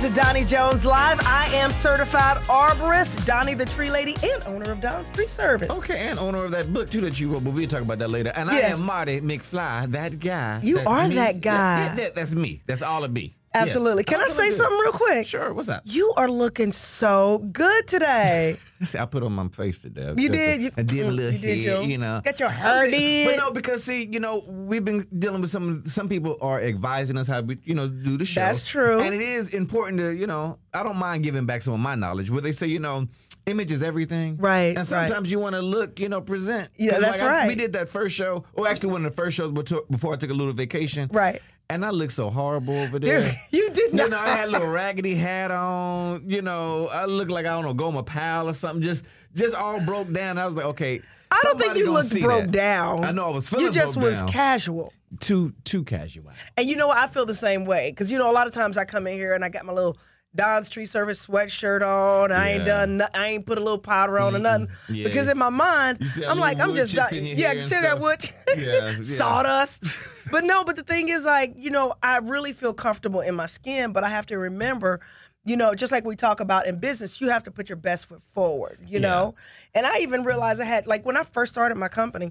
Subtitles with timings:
[0.00, 1.20] to Donnie Jones Live.
[1.26, 5.68] I am certified arborist, Donnie the Tree Lady, and owner of Don's Tree Service.
[5.70, 8.08] Okay, and owner of that book too that you wrote, but we'll talk about that
[8.08, 8.32] later.
[8.34, 8.78] And Yes.
[8.78, 10.60] I am Mardy McFly, that guy.
[10.62, 11.16] You are me.
[11.16, 11.84] that guy.
[11.86, 12.62] Yeah, that- that's me.
[12.66, 13.34] That's all of me.
[13.52, 13.62] Yeah.
[13.62, 14.04] Absolutely.
[14.04, 14.52] Can I I'm say good.
[14.52, 15.26] something real quick?
[15.26, 15.52] Sure.
[15.52, 15.82] What's up?
[15.84, 18.56] You are looking so good today.
[18.82, 20.14] See, I put on my face today.
[20.16, 20.62] You did.
[20.62, 22.20] You- I did a mm, little you hair, you know.
[22.24, 23.26] Got your hair did.
[23.26, 25.82] But no, because see, you know, we've been dealing with some.
[25.86, 28.40] Some people are advising us how we, you know, do the show.
[28.40, 29.00] That's true.
[29.00, 31.96] And it is important to, you know, I don't mind giving back some of my
[31.96, 32.30] knowledge.
[32.30, 33.06] Where they say, you know.
[33.46, 34.86] Image is everything, Right, And right.
[34.86, 36.68] sometimes you want to look, you know, present.
[36.76, 37.48] Yeah, that's like, I- right.
[37.48, 40.30] we did that first show, or actually one of the first shows before I took
[40.30, 41.40] a little vacation, Right.
[41.70, 43.30] And I looked so horrible over You, there.
[43.50, 44.10] you did You not.
[44.10, 46.28] know, I had a little raggedy hat on.
[46.28, 48.82] You know, I looked like I don't know, Gomer Pyle or something.
[48.82, 50.36] Just, just all broke down.
[50.38, 51.00] I was like, okay.
[51.30, 52.50] I don't think you looked broke that.
[52.50, 53.04] down.
[53.04, 54.28] I know I was feeling You just was down.
[54.30, 54.92] casual.
[55.20, 56.32] too, too casual.
[56.56, 56.98] And you know what?
[56.98, 57.90] I feel the same way.
[57.92, 59.72] Because, you know, a lot of times I come in here and I got my
[59.72, 59.96] little
[60.34, 62.30] Don's Tree Service sweatshirt on.
[62.30, 64.68] I ain't done, I ain't put a little powder on or nothing.
[64.88, 65.04] Yeah.
[65.08, 68.00] Because in my mind, You see how I'm like, I'm just, di- yeah, still got
[68.00, 68.24] wood,
[68.56, 69.02] Yeah, yeah.
[69.02, 69.82] sawdust.
[70.30, 73.46] but no, but the thing is, like, you know, I really feel comfortable in my
[73.46, 75.00] skin, but I have to remember,
[75.44, 78.06] you know, just like we talk about in business, you have to put your best
[78.06, 79.34] foot forward, you know?
[79.74, 82.30] And I even realized I had, like, when I first started my company,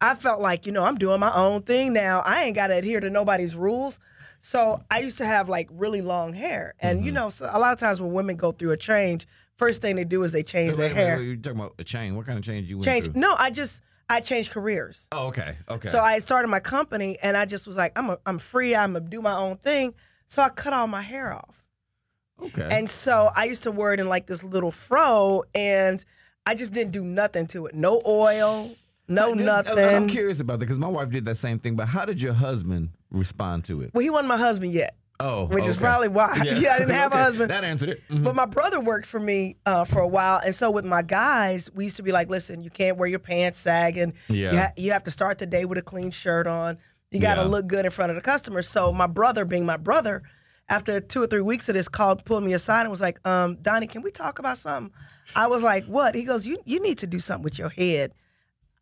[0.00, 2.20] I felt like, you know, I'm doing my own thing now.
[2.24, 3.98] I ain't got to adhere to nobody's rules.
[4.44, 6.74] So I used to have like really long hair.
[6.80, 7.06] And, Mm-hmm.
[7.06, 9.26] you know, so a lot of times when women go through a change,
[9.56, 11.16] first thing they do is they change their Wait, hair.
[11.16, 12.14] wait, You're talking about a change.
[12.16, 13.04] What kind of change you went Change.
[13.12, 13.20] through?
[13.20, 15.06] No, I just, I changed careers.
[15.12, 15.88] Oh, okay, okay.
[15.88, 18.74] So I started my company and I just was like, I'm, a, I'm free.
[18.74, 19.94] I'm to do my own thing.
[20.26, 21.64] So I cut all my hair off.
[22.42, 22.68] okay.
[22.70, 26.04] And so I used to wear it in like this little fro and
[26.44, 27.76] I just didn't do nothing to it.
[27.76, 28.70] No oil,
[29.06, 29.78] no Just- nothing.
[29.78, 31.76] I'm curious about that because my wife did that same thing.
[31.76, 33.90] But how did your husband respond to it?
[33.94, 34.96] well, he wasn't my husband yet.
[35.20, 36.34] Oh, which is probably why.
[36.44, 37.50] Yeah, I didn't have a husband.
[37.52, 38.02] That answered it.
[38.10, 38.24] Mhm.
[38.24, 41.70] But my brother worked for me uh, for a while, and so with my guys,
[41.72, 44.14] we used to be like, "Listen, you can't wear your pants sagging.
[44.28, 44.50] Yeah.
[44.52, 46.78] You, ha- you have to start the day with a clean shirt on.
[47.12, 47.46] You got to Yeah.
[47.48, 50.22] look good in front of the customers." So my brother, being my brother,
[50.68, 53.56] after two or three weeks of this, called, pulled me aside, and was like, um,
[53.62, 54.92] "Donnie, can we talk about something?"
[55.36, 58.12] I was like, "What?" He goes, "You you need to do something with your head."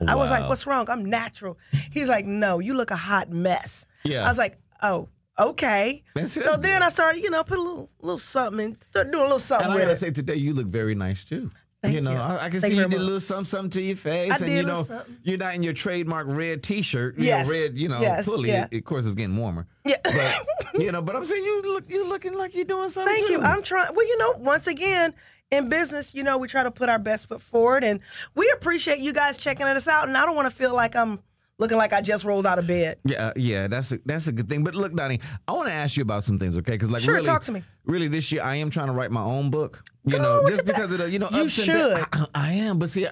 [0.08, 0.88] I was like, "What's wrong?
[0.88, 1.58] I'm natural."
[1.90, 4.24] He's like, "No, you look a hot mess." Yeah.
[4.24, 6.82] I was like, "Oh." Okay, That's- so that's then.
[6.82, 9.70] I started, you know, put a little, little something, and start doing a little something
[9.70, 11.50] And I gotta say, today you look very nice too.
[11.82, 12.18] Thank you know, you.
[12.18, 14.44] I, I can Thank see you did a little something, something to your face, I
[14.44, 15.16] and you know, something.
[15.22, 17.16] you're not in your trademark red T-shirt.
[17.18, 17.46] You Yes.
[17.48, 17.78] know, red.
[17.78, 18.50] You know, Yes, fully.
[18.50, 18.66] yeah.
[18.70, 19.66] Of course, it's getting warmer.
[19.86, 19.96] Yeah.
[20.04, 20.44] But
[20.82, 23.14] you know, but I'm saying you look, you're looking like you're doing something.
[23.14, 23.40] Thank you.
[23.40, 23.94] I'm trying.
[23.94, 25.14] Well, you know, once again,
[25.50, 28.00] in business, you know, we try to put our best foot forward, and
[28.34, 30.08] we appreciate you guys checking us out.
[30.08, 31.20] And I don't want to feel like I'm
[31.58, 32.98] looking like I just rolled out of bed.
[33.04, 34.62] Yeah, uh, yeah, that's a that's a good thing.
[34.64, 36.72] But look, Donnie, I want to ask you about some things, okay?
[36.72, 37.62] Because like, Sure, really, talk to me.
[37.84, 39.82] Really, this year I am trying to write my own book.
[40.04, 40.74] You Girl, know, just at that.
[40.76, 41.98] because of the you know You ups and downs.
[42.00, 42.08] should.
[42.12, 43.10] I, I am, but see, I,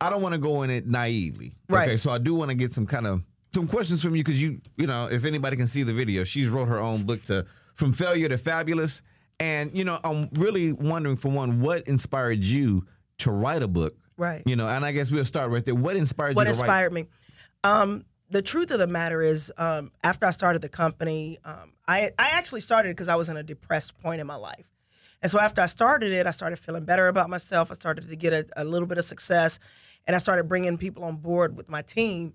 [0.00, 1.54] I don't want to go in it naively.
[1.68, 1.88] Right.
[1.88, 3.22] Okay, so I do want to get some kind of
[3.54, 6.48] some questions from you because you you know if anybody can see the video, she's
[6.48, 9.02] wrote her own book to from failure to fabulous,
[9.40, 12.86] and you know I'm really wondering for one, what inspired you
[13.18, 13.94] to write a book?
[14.16, 14.42] Right.
[14.46, 15.74] You know, and I guess we'll start right there.
[15.74, 16.52] What inspired What you?
[16.52, 17.06] What inspired me?
[17.64, 22.10] Um, the truth of the matter is, um, after I started the company, um, I
[22.18, 24.70] I actually started because I was in a depressed point in my life.
[25.22, 27.70] And so after I started it, I started feeling better about myself.
[27.70, 29.58] I started to get a, a little bit of success,
[30.06, 32.32] and I started bringing people on board with my team.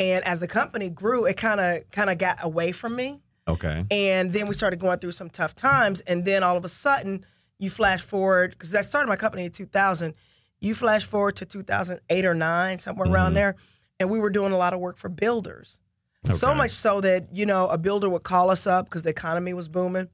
[0.00, 3.20] And as the company grew, it kind of kind of got away from me.
[3.48, 3.84] Okay.
[3.90, 6.00] And then we started going through some tough times.
[6.02, 7.24] And then all of a sudden,
[7.58, 10.14] you flash forward because I started my company in 2000.
[10.60, 13.34] You flash forward to 2008 or nine, somewhere around mm-hmm.
[13.34, 13.56] there,
[13.98, 15.80] and we were doing a lot of work for builders.
[16.30, 19.52] So much so that you know a builder would call us up because the economy
[19.54, 20.08] was booming,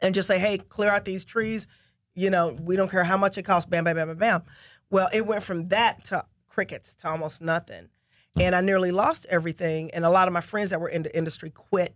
[0.00, 1.66] and just say, "Hey, clear out these trees."
[2.14, 3.68] You know, we don't care how much it costs.
[3.68, 4.42] Bam, bam, bam, bam, bam.
[4.88, 7.90] Well, it went from that to crickets to almost nothing,
[8.40, 9.90] and I nearly lost everything.
[9.90, 11.94] And a lot of my friends that were in the industry quit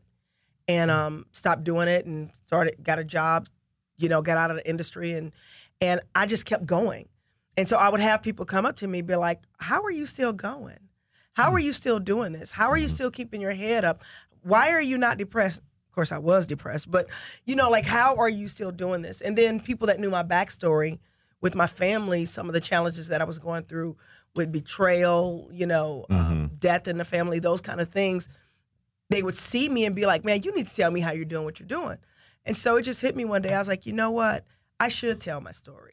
[0.71, 3.49] and um, stopped doing it and started got a job,
[3.99, 5.33] you know, got out of the industry and
[5.81, 7.09] and I just kept going.
[7.57, 10.07] And so I would have people come up to me be like, "How are you
[10.07, 10.79] still going?
[11.33, 12.53] How are you still doing this?
[12.53, 14.03] How are you still keeping your head up?
[14.43, 17.09] Why are you not depressed?" Of course, I was depressed, but
[17.45, 19.21] you know, like, how are you still doing this?
[19.21, 21.01] And then people that knew my backstory
[21.41, 23.97] with my family, some of the challenges that I was going through
[24.37, 28.29] with betrayal, you know, um, death in the family, those kind of things
[29.11, 31.25] they would see me and be like, man, you need to tell me how you're
[31.25, 31.99] doing what you're doing.
[32.47, 33.53] And so it just hit me one day.
[33.53, 34.45] I was like, you know what?
[34.79, 35.93] I should tell my story.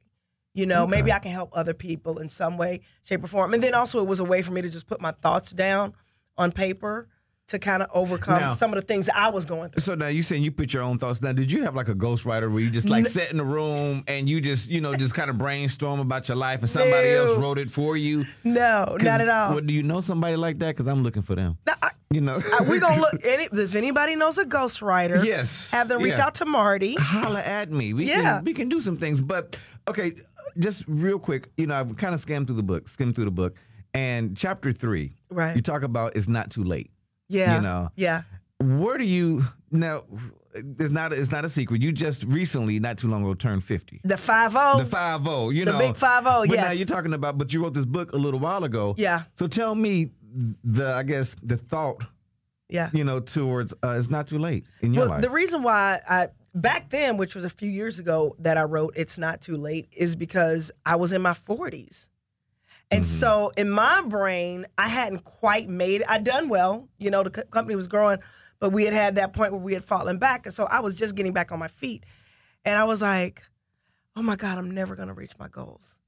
[0.54, 3.54] You know, maybe I can help other people in some way, shape, or form.
[3.54, 5.94] And then also, it was a way for me to just put my thoughts down
[6.36, 7.10] on paper
[7.48, 9.82] to kind of overcome Now- some of the things I was going through.
[9.82, 11.22] So now you saying you put your own thoughts.
[11.22, 14.04] Now, did you have like a ghostwriter where you just like sat in the room
[14.08, 17.26] and you just you know just kind of brainstorm about your life and somebody No.
[17.26, 18.26] else wrote it for you?
[18.44, 19.52] No, not at all.
[19.56, 20.76] Well, do you know somebody like that?
[20.76, 21.58] Because I'm looking for them.
[21.66, 23.14] No, I- You know, we're gonna look.
[23.26, 26.26] Any, if anybody knows a ghostwriter, Yes, have them reach yeah.
[26.26, 26.96] out to Mardy.
[27.00, 27.94] holla at me.
[27.94, 28.22] We Yeah.
[28.40, 29.22] can we can do some things.
[29.22, 29.58] But
[29.88, 30.14] okay,
[30.60, 33.32] just real quick, you know, I've kind of skimmed through the book, skimmed through the
[33.32, 33.56] book,
[33.94, 35.56] and chapter three, Right.
[35.56, 36.90] You talk about it's not too late.
[37.30, 37.90] Yeah, You know.
[37.96, 38.24] yeah,
[38.60, 39.42] Where do you
[39.72, 40.02] now?
[40.54, 41.84] It's not it's not a secret.
[41.84, 44.02] You just recently, not too long ago, turned fifty.
[44.04, 44.78] the five zero.
[44.80, 47.54] The five zero, you The know, The big 5-0, But now you're talking about, but
[47.54, 48.96] you wrote this book a little while ago.
[48.98, 49.24] Yeah.
[49.34, 50.08] So tell me
[50.64, 52.04] the, I guess, the thought,
[52.70, 52.90] yeah.
[52.94, 55.10] you know, towards uh, it's not too late in your life.
[55.10, 55.24] Well, life.
[55.24, 58.94] the reason why I back then, which was a few years ago, that I wrote
[58.96, 62.10] "It's Not Too Late" is because I was in my forties,
[62.92, 63.20] and Mm-hmm.
[63.20, 66.10] so in my brain, I hadn't quite made it.
[66.10, 68.20] I'd done well, you know, the co- company was growing,
[68.60, 70.96] but we had had that point where we had fallen back, and so I was
[70.96, 72.06] just getting back on my feet,
[72.66, 73.44] and I was like,
[74.16, 76.00] "Oh my God, I'm never gonna reach my goals."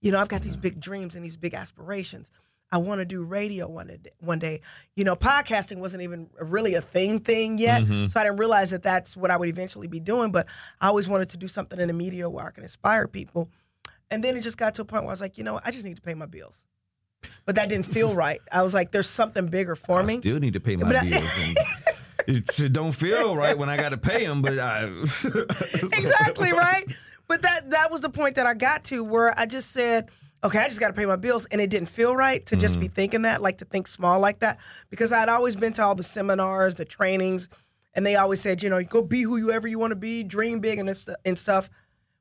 [0.00, 2.30] You know, I've got these big dreams and these big aspirations.
[2.70, 4.60] I want to do radio one day, one day.
[4.94, 8.82] You know, podcasting wasn't even really a thing thing yet, so I didn't realize that
[8.82, 10.30] that's what I would eventually be doing.
[10.30, 10.46] But
[10.80, 13.48] I always wanted to do something in the media where I can inspire people.
[14.10, 15.60] And then it just got to a point where I was like, you know.
[15.64, 16.64] I just need to pay my bills.
[17.44, 18.40] But that didn't feel right.
[18.50, 20.14] I was like, there's something bigger for me.
[20.14, 20.20] I me.
[20.22, 21.54] still need to pay my But bills.
[22.26, 24.84] and it, it don't feel right when I got to pay them, but I.
[24.86, 26.84] exactly right.
[27.26, 30.08] But that that was the point that I got to where I just said,
[30.42, 32.80] okay, I just got to pay my bills, and it didn't feel right to just
[32.80, 32.94] be mm-hmm.
[32.94, 34.58] thinking that, like to think small like that,
[34.88, 37.48] because I'd always been to all the seminars, the trainings,
[37.94, 40.78] and they always said, you know, go be whoever you want to be, dream big,
[40.78, 40.88] and
[41.24, 41.68] and stuff.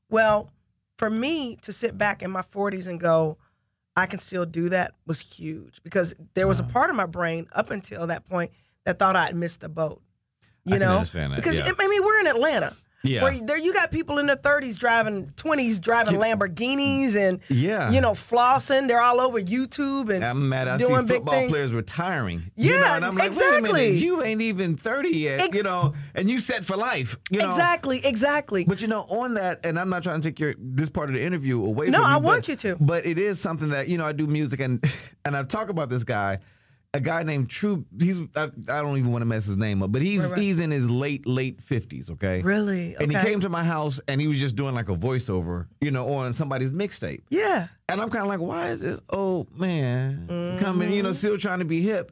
[0.09, 0.51] Well,
[0.97, 3.37] for me to sit back in my 40s and go,
[3.95, 7.47] I can still do that was huge because there was a part of my brain
[7.51, 8.51] up until that point
[8.85, 10.01] that thought I'd missed the boat.
[10.65, 11.71] You I know, because yeah.
[11.79, 12.75] I mean we're in Atlanta.
[13.03, 13.23] Yeah.
[13.23, 17.91] Where there you got people in their 30s driving 20s driving Lamborghinis and Yeah.
[17.91, 18.87] you know flossing.
[18.87, 20.67] They're all over YouTube and I'm mad.
[20.67, 21.51] I see doing big football things.
[21.51, 22.51] players retiring.
[22.55, 23.97] you know, Yeah, and I'm like, wait a minute, exactly.
[23.97, 27.17] you ain't even 30 yet, Ex- you know, and you set for life.
[27.29, 27.45] You know?
[27.47, 28.65] Exactly, exactly.
[28.65, 31.15] But you know, on that, and I'm not trying to take your this part of
[31.15, 32.15] the interview away No, from you.
[32.15, 32.77] I but- want you to.
[32.79, 34.83] But it is something that you know I do music and
[35.25, 36.39] and I talk about this guy,
[36.97, 37.85] a guy named True.
[37.99, 40.39] He's I, I don't even want to mess his name up, but he's Right, right.
[40.41, 42.09] he's in his late late fifties.
[42.09, 42.95] Okay, Really?
[42.99, 45.91] And he came to my house and he was just doing like a voiceover, you
[45.91, 47.21] know, on somebody's mixtape.
[47.29, 47.67] yeah.
[47.89, 51.15] And I'm kind of like, why is this old man coming, you know, mm-hmm.
[51.15, 52.11] still trying to be hip?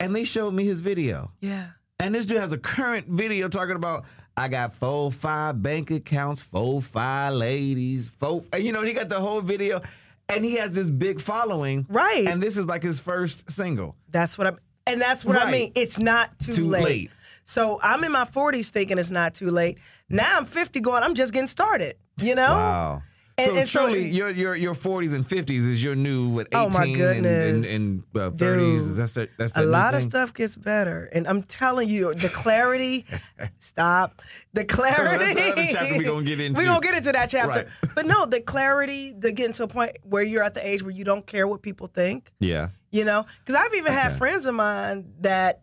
[0.00, 1.32] And they showed me his video.
[1.42, 1.70] Yeah.
[2.00, 4.04] And this dude has a current video talking about
[4.38, 8.42] I got four, five bank accounts, four, five ladies, four.
[8.52, 9.80] and, You know, he got the whole video,
[10.28, 11.86] and he has this big following.
[11.88, 12.26] Right.
[12.26, 13.96] And this is like his first single.
[14.10, 15.72] That's what I'm and that's what I mean.
[15.74, 17.10] It's not too, Too late.
[17.44, 19.78] So I'm in my 40s thinking it's not too late.
[20.08, 21.94] Now I'm 50 going, I'm just getting started.
[22.20, 22.52] You know?
[22.52, 23.02] Wow.
[23.38, 26.46] And- so and so- truly, your your your 40s and 50s is your new what
[26.52, 27.74] 18 Oh, my and, and, goodness.
[27.76, 28.38] and uh, 30s.
[28.38, 28.96] Dude.
[28.96, 31.08] That's that, that's a that lot of stuff gets better.
[31.12, 33.04] And I'm telling you, the clarity,
[33.58, 34.22] stop.
[34.54, 35.34] The clarity.
[35.34, 36.62] That's the chapter we gonna get into.
[36.64, 37.48] Going to get into that chapter.
[37.82, 37.92] Right.
[37.94, 40.90] But no, the clarity, the getting to a point where you're at the age where
[40.92, 42.68] you don't care what people think, Yeah.
[42.90, 43.26] you know?
[43.40, 45.60] Because I've even had friends of mine that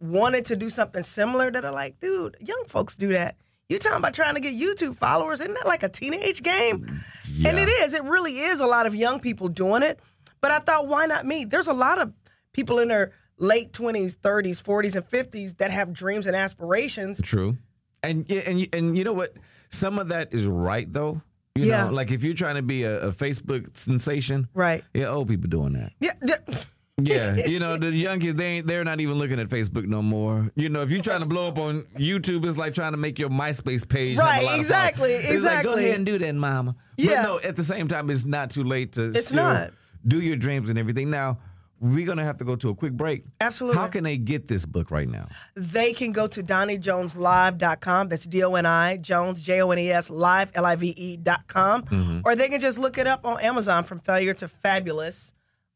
[0.00, 3.36] wanted to do something similar that are like, dude, young folks do that.
[3.70, 5.40] You're talking about trying to get YouTube followers.
[5.40, 7.00] Isn't that like a teenage game?
[7.46, 7.94] And it is.
[7.94, 9.98] It really is a lot of young people doing it.
[10.42, 11.44] But I thought, why not me?
[11.44, 12.12] There's a lot of
[12.52, 17.22] people in their late 20s, 30s, 40s, and 50s that have dreams and aspirations.
[17.22, 17.56] True.
[18.02, 19.34] And and you- and you know what?
[19.70, 21.22] Some of that is right though.
[21.54, 21.84] You Yeah.
[21.86, 24.82] know, like if you're trying to be a, a Facebook sensation, Right.
[24.94, 25.92] yeah, old people doing that.
[26.00, 26.12] Yeah.
[27.02, 30.02] Yeah, you know the young kids they ain't, they're not even looking at Facebook no
[30.02, 30.50] more.
[30.56, 33.18] You know, if you're trying to blow up on YouTube, it's like trying to make
[33.18, 34.18] your MySpace page.
[34.18, 35.12] Right, exactly.
[35.12, 36.76] It's like go ahead and do that, mama.
[36.96, 37.22] Yeah.
[37.22, 39.70] But no, at the same time, it's not too late to It's not.
[40.06, 41.10] do your dreams and everything.
[41.10, 41.38] Now
[41.80, 43.24] we're gonna have to go to a quick break.
[43.40, 43.78] Absolutely.
[43.80, 45.26] How can they get this book right now?
[45.56, 48.08] They can go to DonnieJonesLive.com.
[48.08, 50.92] That's D O N I, Jones, J O N E S, live, L I V
[50.96, 51.82] E.com.
[51.84, 52.20] Mm-hmm.
[52.24, 55.32] Or they can just look it up on Amazon from failure to fabulous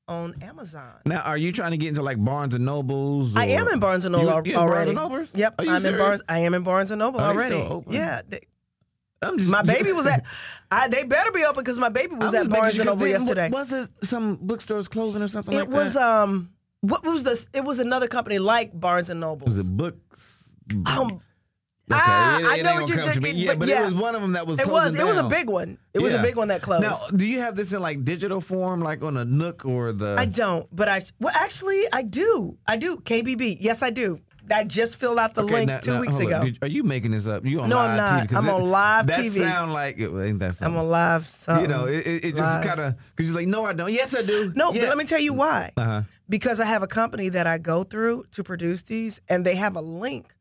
[0.08, 1.00] on Amazon.
[1.06, 3.36] Now, are you trying to get into like Barnes and Nobles?
[3.36, 5.32] I am in Barnes and Noble You- al- you in Barnes and Nobles?
[5.36, 5.98] Yep, Are you I'm in?
[5.98, 6.22] Barnes.
[6.28, 7.54] I am in Barnes and Noble Are they already.
[7.62, 7.92] still open?
[7.92, 8.40] Yeah, they-
[9.22, 10.22] I'm just my baby was at.
[10.70, 13.48] I, they better be open because my baby was at Barnes and Noble yesterday.
[13.50, 16.02] Was it some bookstores closing or something it like was that?
[16.02, 16.50] um,
[16.82, 17.48] what was this?
[17.54, 19.46] It was another company like Barnes and Noble.
[19.46, 20.54] was it books?
[20.86, 21.20] Um,
[21.90, 23.36] Okay, Ah, it- I know what you're did.
[23.36, 23.82] Yeah, but yeah.
[23.82, 24.58] it was one of them that was.
[24.58, 24.94] It was.
[24.94, 25.78] It was a big one.
[25.92, 26.82] It was a big one that closed.
[26.82, 30.16] Now, do you have this in like digital form, like on a Nook or the?
[30.18, 32.56] I don't, but I well actually I do.
[32.66, 32.96] I do.
[32.98, 33.58] KBB.
[33.60, 34.20] Yes, I do.
[34.50, 36.42] I just filled out the Okay, link now- two now, weeks ago.
[36.44, 37.46] Did- are you making this up?
[37.46, 38.28] You on No, live I'm not.
[38.28, 38.36] TV?
[38.36, 39.38] I'm on live that TV.
[39.38, 41.26] sound like it, ain't that I'm on live.
[41.26, 41.62] Something.
[41.62, 43.90] you know, it, it, it just kind of because you're like, no, I don't.
[43.92, 44.52] Yes, I do.
[44.54, 44.82] No, yeah.
[44.82, 45.72] but let me tell you why.
[45.78, 46.02] Uh-huh.
[46.28, 49.76] Because I have a company that I go through to produce these, and they have
[49.76, 50.34] a link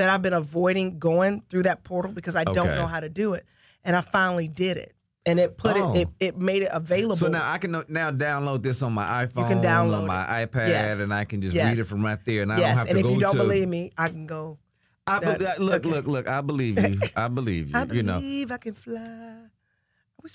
[0.00, 3.34] that I've been avoiding going through that portal because I don't know how to do
[3.34, 3.44] it,
[3.84, 4.94] and I finally did it,
[5.26, 5.94] and it put Oh.
[5.94, 6.14] it, it, oh.
[6.20, 7.16] it made it available.
[7.16, 10.50] So now I can now download this on my iPhone, can download on my it.
[10.50, 11.00] iPad, Yes.
[11.00, 11.70] and I can just Yes.
[11.76, 12.98] read it from right there, and I don't have to go to.
[12.98, 13.38] and if you don't to.
[13.38, 14.58] believe me, I can go.
[15.06, 15.26] I be-
[15.58, 15.88] look, okay.
[15.90, 16.28] look, look.
[16.28, 16.98] I believe you.
[17.16, 17.76] I believe you.
[17.76, 19.36] I you know, believe I can fly.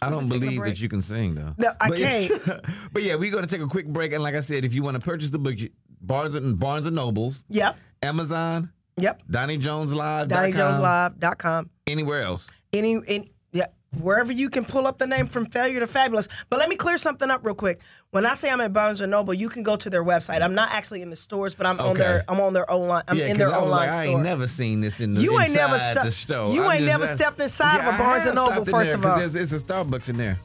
[0.01, 1.53] I don't to believe that you can sing though.
[1.57, 4.63] No, I but but yeah, we're gonna take a quick break, and like I said,
[4.65, 5.57] if you want to purchase the book,
[6.01, 7.77] Barnes and Barnes and Nobles, Yep.
[8.03, 9.23] Amazon, Yep.
[9.29, 11.69] Donnie Jones Live, DonnieJonesLive.com.
[11.87, 12.49] anywhere else.
[12.71, 13.67] Any, in, yeah,
[13.99, 16.27] wherever you can pull up the name from failure to fabulous.
[16.49, 17.81] But let me clear something up real quick.
[18.11, 20.41] When I say I'm at Barnes and Noble, you can go to their website.
[20.41, 23.03] I'm not actually in the stores, but I'm on their I'm on their online.
[23.09, 24.05] I'm yeah, in their I online like, I store.
[24.15, 26.53] ain't never seen this in the You ain't never stu- the store.
[26.53, 29.17] you I'm ain't never stepped inside of a Barnes and Noble, first there, of all.
[29.17, 30.39] there's- it's a Starbucks in there.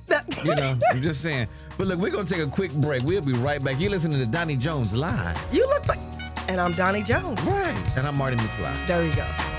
[0.45, 1.47] you know, I'm just saying.
[1.79, 3.05] But look, we're gonna take a quick break.
[3.05, 3.79] We'll be right back.
[3.79, 6.01] You're listening to Donnie Jones live, you look like,
[6.51, 7.41] and I'm Donnie Jones.
[7.43, 7.97] right?
[7.97, 8.87] And I'm Mardy McFly.
[8.87, 9.50] There you go.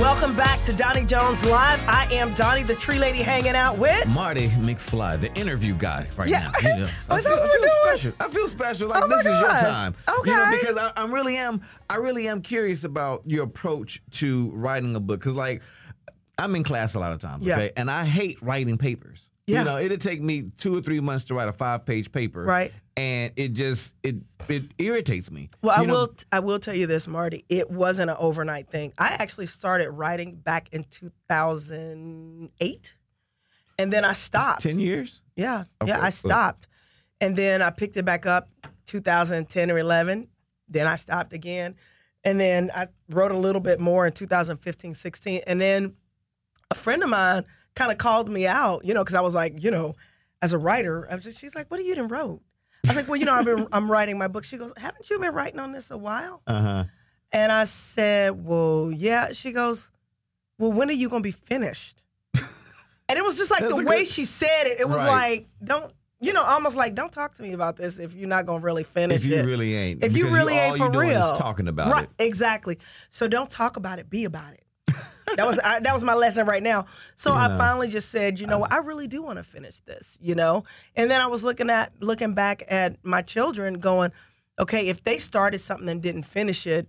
[0.00, 1.78] Welcome back to Donnie Jones Live.
[1.86, 4.06] I am Donnie, the tree lady, hanging out with.
[4.08, 6.50] Mardy McFly, the interview guy, right Yeah.
[6.50, 6.52] now.
[6.62, 8.12] You know, I feel, I feel special.
[8.18, 8.88] I feel special.
[8.88, 9.60] Like Oh this is your gosh.
[9.60, 9.94] time.
[10.26, 10.58] You know, Okay.
[10.58, 11.60] because I, I really am.
[11.90, 15.20] I really am curious about your approach to writing a book.
[15.20, 15.60] Because like,
[16.38, 17.44] I'm in class a lot of times.
[17.44, 17.56] Yeah.
[17.56, 19.28] Okay, and I hate writing papers.
[19.46, 19.58] Yeah.
[19.58, 22.42] You know, it'd take me two or three months to write a five page paper.
[22.42, 22.72] Right.
[23.00, 24.16] And it just it
[24.48, 25.48] it irritates me.
[25.62, 26.14] Well, I You know, will.
[26.30, 27.46] I will tell you this, Mardy.
[27.48, 28.92] It wasn't an overnight thing.
[28.98, 32.98] I actually started writing back in 2008,
[33.78, 34.60] and then I stopped.
[34.62, 35.22] Ten years.
[35.34, 36.68] Yeah, Okay, yeah, I stopped,
[37.22, 38.50] and then I picked it back up
[38.84, 40.28] 2010 or 11.
[40.68, 41.76] Then I stopped again,
[42.22, 45.94] and then I wrote a little bit more in 2015, 16, and then
[46.70, 49.64] a friend of mine kind of called me out, you know, because I was like,
[49.64, 49.96] you know,
[50.42, 52.42] as a writer, I was just, she's like, "What are you done wrote?"
[52.86, 55.08] I was like, "Well, you know, I've been I'm writing my book." She goes, "Haven't
[55.10, 56.84] you been writing on this a while?" Uh huh.
[57.32, 59.30] And I said, Well, yeah.
[59.32, 59.92] She goes,
[60.58, 62.02] Well, when are you going to be finished?
[62.34, 64.80] and it was just like That's the way good- she said it.
[64.80, 65.06] It was Right.
[65.06, 68.46] like, Don't, you know, almost like, Don't talk to me about this if you're not
[68.46, 69.44] going to really finish If you it.
[69.46, 70.02] really ain't.
[70.02, 71.36] if you really all ain't you for real.
[71.36, 72.24] Talking about right, it.
[72.26, 72.78] Exactly.
[73.10, 74.64] So don't talk about it, be about it.
[75.36, 76.86] That was I, that was my lesson right now.
[77.16, 77.56] So I know.
[77.58, 80.64] finally just said, you know what, I really do want to finish this, you know.
[80.96, 84.12] And then I was looking at looking back at my children, going,
[84.58, 86.88] okay, if they started something and didn't finish it,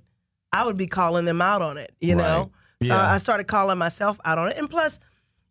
[0.52, 2.24] I would be calling them out on it, you Right.
[2.24, 2.52] know.
[2.84, 3.12] So Yeah.
[3.14, 5.00] I started calling myself out on it, and plus.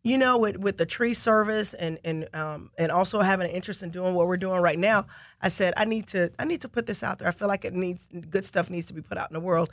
[0.03, 3.83] You know, with, with the tree service and and um, and also having an interest
[3.83, 5.05] in doing what we're doing right now,
[5.43, 7.29] I said I need to I need to put this out there.
[7.29, 9.69] I feel like it needs good stuff needs to be put out in the world.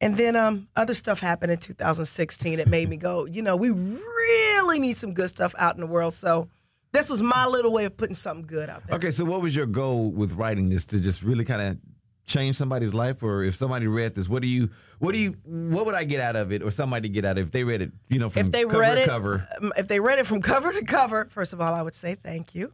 [0.00, 3.70] And then um, other stuff happened in 2016 that made me go, you know, we
[3.70, 6.14] really need some good stuff out in the world.
[6.14, 6.48] So
[6.92, 8.96] this was my little way of putting something good out there.
[8.96, 11.78] Okay, so what was your goal with writing this to just really kind of
[12.26, 15.86] change somebody's life or if somebody read this what do you what do you what
[15.86, 17.80] would I get out of it or somebody get out of it if they read
[17.80, 20.18] it you know from If they cover read to it, cover um, if they read
[20.18, 22.70] it from cover to cover, first of all, I would say thank you.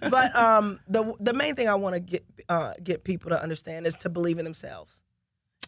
[0.00, 3.86] but um, the the main thing I want to get uh, get people to understand
[3.86, 5.02] is to believe in themselves.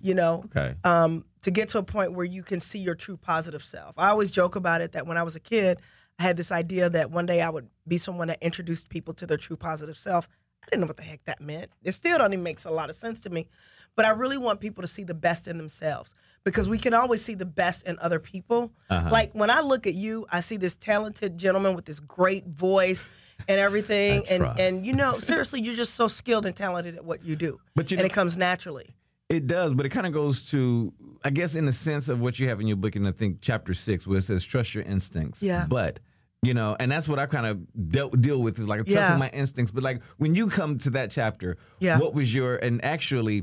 [0.01, 3.17] You know, okay um, to get to a point where you can see your true
[3.17, 3.95] positive self.
[3.99, 5.79] I always joke about it that when I was a kid,
[6.19, 9.27] I had this idea that one day I would be someone that introduced people to
[9.27, 10.29] their true positive self.
[10.63, 11.71] I didn't know what the heck that meant.
[11.85, 13.49] It still don't even makes a lot of sense to me.
[13.95, 16.15] But I really want people to see the best in themselves
[16.45, 18.73] because we can always see the best in other people.
[18.91, 19.11] Uh-huh.
[19.11, 23.07] Like when I look at you, I see this talented gentleman with this great voice
[23.49, 24.25] and everything.
[24.31, 27.61] And and you know, seriously, you're just so skilled and talented at what you do.
[27.75, 28.95] But you and know- it comes naturally.
[29.29, 30.93] It does, but it kind of goes to,
[31.23, 33.39] I guess, in the sense of what you have in your book, and I think
[33.43, 35.43] chapter six, where it says trust your instincts.
[35.43, 35.67] Yeah.
[35.69, 36.01] But
[36.43, 39.17] you know, and that's what I kind of dealt deal with is like trusting Yeah.
[39.19, 39.73] my instincts.
[39.73, 41.99] But like when you come to that chapter, Yeah.
[41.99, 43.43] what was your and actually,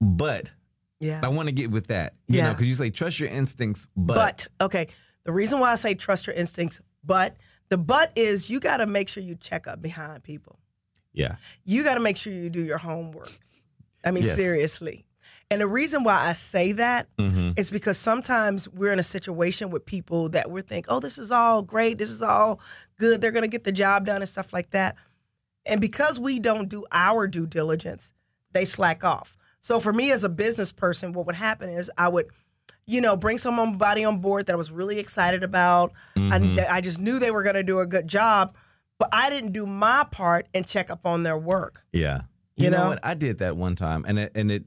[0.00, 0.52] but
[1.00, 1.20] Yeah.
[1.24, 2.52] I want to get with that, you know, Yeah.
[2.52, 4.14] because you say trust your instincts, but,
[4.58, 4.88] But okay,
[5.24, 7.34] the reason why I say trust your instincts, but
[7.70, 10.58] the but is you got to make sure you check up behind people.
[11.14, 13.30] yeah, You got to make sure you do your homework.
[14.04, 14.36] I mean, Yes.
[14.36, 15.06] seriously.
[15.50, 17.74] And the reason why I say that is Mm-hmm.
[17.74, 21.62] because sometimes we're in a situation with people that we think, oh, this is all
[21.62, 22.60] great, this is all
[22.98, 24.96] good, they're gonna get the job done and stuff like that.
[25.64, 28.12] And because we don't do our due diligence,
[28.52, 29.36] they slack off.
[29.60, 32.26] So for me as a business person, what would happen is I would,
[32.86, 35.92] you know, bring somebody on board that I was really excited about.
[36.16, 38.54] I, I just knew they were gonna do a good job,
[38.98, 41.84] but I didn't do my part and check up on their work.
[41.92, 42.22] Yeah.
[42.56, 42.88] You, You know, know?
[42.90, 43.00] what?
[43.02, 44.64] I did that one time and it, and it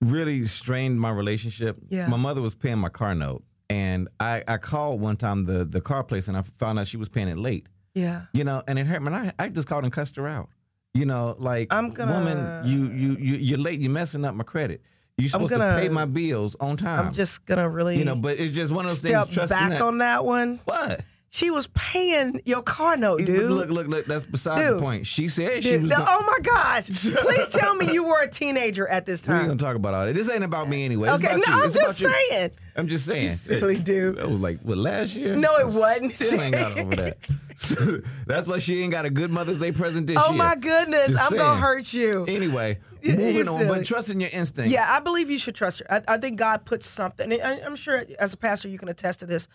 [0.00, 1.76] really strained my relationship.
[1.88, 2.08] Yeah.
[2.08, 5.80] My mother was paying my car note and I, I called one time the, the
[5.80, 7.66] car place and I found out she was paying it late.
[7.94, 8.24] Yeah.
[8.32, 9.08] You know, and it hurt me.
[9.08, 10.48] And I, I just called and cussed her out.
[10.94, 14.42] You know, like I'm gonna- woman, you you you you're late, you're messing up my
[14.42, 14.82] credit.
[15.18, 17.06] You're supposed gonna- to pay my bills on time.
[17.06, 19.56] I'm just gonna really you know, but it's just one of those step things trusting
[19.56, 19.82] back that.
[19.82, 20.58] on that one.
[20.64, 21.00] what?
[21.32, 23.52] She was paying your car note, dude.
[23.52, 24.04] Look, look, look.
[24.06, 24.78] That's beside Dude.
[24.78, 25.06] the point.
[25.06, 25.90] She said she Dude, was.
[25.90, 26.86] no- gonna- oh my gosh!
[27.22, 29.34] Please tell me you were a teenager at this time.
[29.36, 30.14] we ain't gonna talk about all that.
[30.16, 31.08] This ain't about me anyway.
[31.08, 31.60] It's Okay, about no, you.
[31.62, 32.26] I'm It's just about you.
[32.30, 32.50] saying.
[32.74, 33.22] I'm just saying.
[33.22, 34.16] You silly dude.
[34.16, 35.36] That was like what last year?
[35.36, 36.10] No, it wasn't.
[36.12, 37.18] Still ain't got over that.
[38.26, 40.38] That's why she ain't got a good Mother's Day present this Oh year.
[40.38, 42.24] my goodness, Just I'm gonna hurt you.
[42.26, 44.72] Anyway, moving on, but trusting your instincts.
[44.72, 45.86] Yeah, I believe you should trust her.
[46.08, 47.32] I, I think God puts something.
[47.32, 49.46] I, I'm sure as a pastor you can attest to this.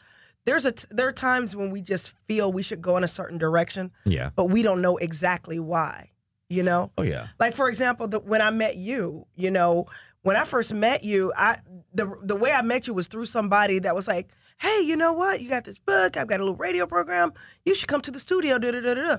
[0.45, 3.07] There's a t- there are times when we just feel we should go in a
[3.07, 4.29] certain direction, Yeah.
[4.35, 6.11] but we don't know exactly why.
[6.49, 6.91] You know.
[6.97, 7.27] Oh yeah.
[7.39, 9.87] Like for example, the, when I met you, you know,
[10.21, 11.57] when I first met you, I
[11.93, 15.13] the the way I met you was through somebody that was like, "Hey, you know
[15.13, 15.41] what?
[15.41, 16.15] You got this book.
[16.17, 17.31] I've got a little radio program.
[17.65, 19.01] You should come to the studio." Da da da da.
[19.03, 19.17] da."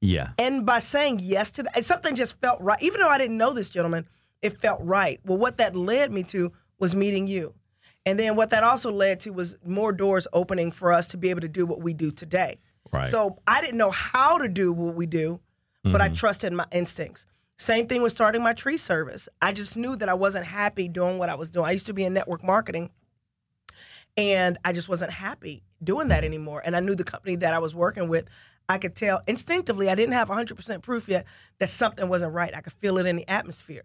[0.00, 0.30] Yeah.
[0.38, 2.80] And by saying yes to that, something just felt right.
[2.80, 4.06] Even though I didn't know this gentleman,
[4.40, 5.18] it felt right.
[5.24, 7.54] Well, what that led me to was meeting you.
[8.08, 11.28] And then what that also led to was more doors opening for us to be
[11.28, 12.58] able to do what we do today.
[12.90, 13.06] Right.
[13.06, 15.40] So I didn't know how to do what we do,
[15.82, 16.14] but I mm-hmm.
[16.14, 17.26] trusted my instincts.
[17.58, 19.28] Same thing with starting my tree service.
[19.42, 21.66] I just knew that I wasn't happy doing what I was doing.
[21.66, 22.88] I used to be in network marketing
[24.16, 26.62] and I just wasn't happy doing that anymore.
[26.64, 28.24] And I knew the company that I was working with,
[28.70, 31.26] I could tell instinctively, I didn't have 100% proof yet
[31.58, 32.56] that something wasn't right.
[32.56, 33.84] I could feel it in the atmosphere.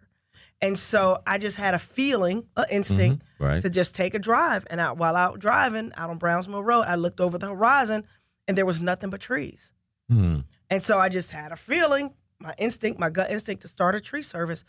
[0.63, 3.61] And so I just had a feeling, an instinct right.
[3.61, 4.65] to just take a drive.
[4.69, 8.05] And out, while out driving out on Brownsville Road, I looked over the horizon
[8.47, 9.73] and there was nothing but trees.
[10.09, 10.39] Hmm.
[10.69, 13.99] And so I just had a feeling, my instinct, my gut instinct to start a
[13.99, 14.63] tree service.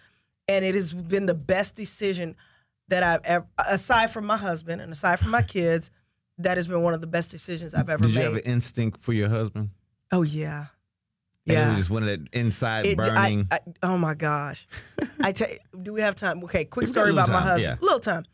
[0.49, 2.35] And it has been the best decision
[2.89, 5.93] that I've ever, aside from my husband and aside from my kids,
[6.39, 8.15] that has been one of the best decisions I've ever made.
[8.15, 9.71] Did you have an instinct for your husband?
[10.11, 10.67] oh, yeah.
[11.47, 11.69] It Yeah.
[11.69, 13.47] was just one of that inside It- burning.
[13.51, 14.67] I- oh my gosh!
[15.23, 15.49] I tell
[15.83, 16.43] do we have time?
[16.45, 17.79] Okay, quick story about my husband.
[17.81, 17.85] yeah.
[17.85, 18.25] Little time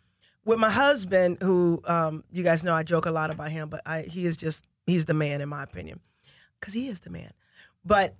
[0.44, 3.80] with my husband, who um, you guys know I joke a lot about him, but
[3.84, 6.00] I, he is just he's the man in my opinion,
[6.60, 7.32] because he is the man.
[7.84, 8.14] But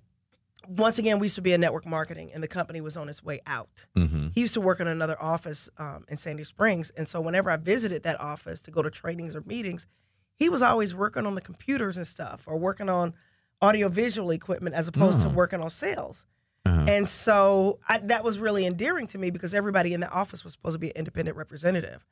[0.68, 3.22] once again, we used to be in network marketing, and the company was on its
[3.22, 3.87] way out.
[3.96, 4.29] mm-hmm.
[4.35, 7.57] He used to work in another office um, in Sandy Springs, and so whenever I
[7.57, 9.87] visited that office to go to trainings or meetings,
[10.35, 13.14] he was always working on the computers and stuff, or working on
[13.62, 15.31] audiovisual equipment as opposed to Oh.
[15.31, 16.27] working on sales.
[16.66, 16.85] Uh-huh.
[16.88, 20.53] And so I, that was really endearing to me because everybody in the office was
[20.53, 22.05] supposed to be an independent representative.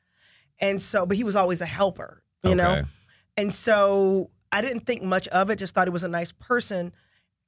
[0.59, 2.83] And so, but he was always a helper, you know?
[3.37, 6.91] And so I didn't think much of it, just thought he was a nice person.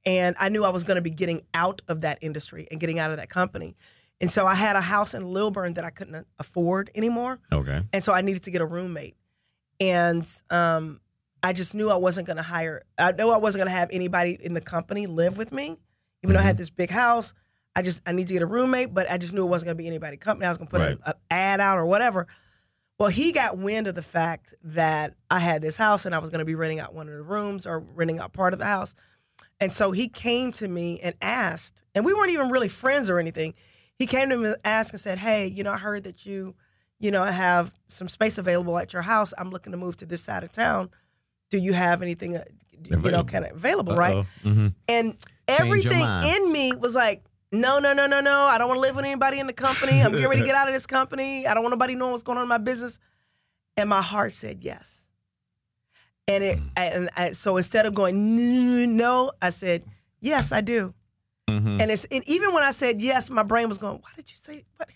[0.06, 3.00] And I knew I was going to be getting out of that industry and getting
[3.00, 3.76] out of that company.
[4.22, 7.40] And so I had a house in Lilburn that I couldn't afford anymore.
[7.52, 7.82] Okay.
[7.92, 9.16] And so I needed to get a roommate.
[9.80, 11.01] And um,
[11.44, 13.90] I just knew I wasn't going to hire, I know I wasn't going to have
[13.92, 15.78] anybody in the company live with me.
[16.24, 16.62] Even though I had mm-hmm.
[16.62, 17.34] this big house,
[17.76, 19.78] I just, I need to get a roommate, but I just knew it wasn't going
[19.78, 20.46] to be anybody company.
[20.46, 20.98] I was going to put Right.
[21.06, 22.28] an ad out or whatever.
[23.00, 26.30] Well, he got wind of the fact that I had this house and I was
[26.30, 28.66] going to be renting out one of the rooms or renting out part of the
[28.66, 28.94] house.
[29.60, 33.20] And so he came to me and asked, and we weren't even really friends or
[33.20, 33.56] anything.
[33.98, 36.56] He came to me and asked and said, Hey, you know, I heard that you,
[37.00, 39.34] you know, have some space available at your house.
[39.36, 40.92] I'm looking to move to this side of town.
[41.52, 43.30] Do you have anything, uh, you know, Available.
[43.30, 44.26] kind of available, right?
[44.44, 44.68] Mm-hmm.
[44.88, 48.46] And everything in me was like, no, no, no, no, no.
[48.46, 50.02] I don't want to live with anybody in the company.
[50.02, 51.46] I'm getting ready to get out of this company.
[51.46, 52.98] I don't want nobody knowing what's going on in my business.
[53.78, 55.10] And my heart said yes.
[56.28, 59.84] And it, and I, so instead of going no, no, I said
[60.22, 60.94] yes, I do.
[61.50, 61.82] Mm-hmm.
[61.82, 64.38] And it's and even when I said yes, my brain was going, why did you
[64.38, 64.64] say?
[64.78, 64.90] What?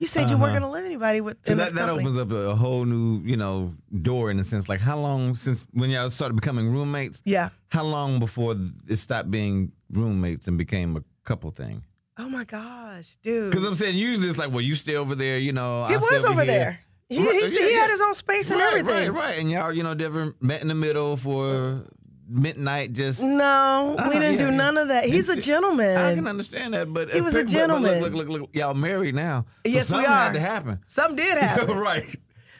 [0.00, 0.58] You said you weren't Uh-huh.
[0.58, 1.38] going to live anybody with.
[1.42, 4.68] So that, that opens up a, a whole new, you know, door in a sense.
[4.68, 7.22] Like how long since when y'all started becoming roommates?
[7.24, 7.50] Yeah.
[7.68, 8.56] How long before
[8.88, 11.82] it stopped being roommates and became a couple thing?
[12.18, 13.50] Oh my gosh, dude.
[13.50, 15.84] Because I'm saying usually it's like, well, you stay over there, you know.
[15.86, 16.52] he stay was over here.
[16.52, 16.80] there.
[17.08, 17.80] He, Right, he, yeah, he yeah.
[17.80, 19.12] had his own space and right, everything.
[19.12, 19.38] Right, right.
[19.40, 21.84] And y'all, you know, never met in the middle for
[22.34, 23.22] midnight just.
[23.22, 25.04] No, Uh-huh, we didn't yeah, do none of that.
[25.06, 25.96] He's a gentleman.
[25.96, 28.00] I can understand that, but He was a gentleman.
[28.02, 29.46] Look, look, look, look, y'all married now.
[29.66, 30.06] So Yes, we are.
[30.06, 30.80] had to happen.
[30.86, 31.76] Something did happen.
[31.76, 32.16] right.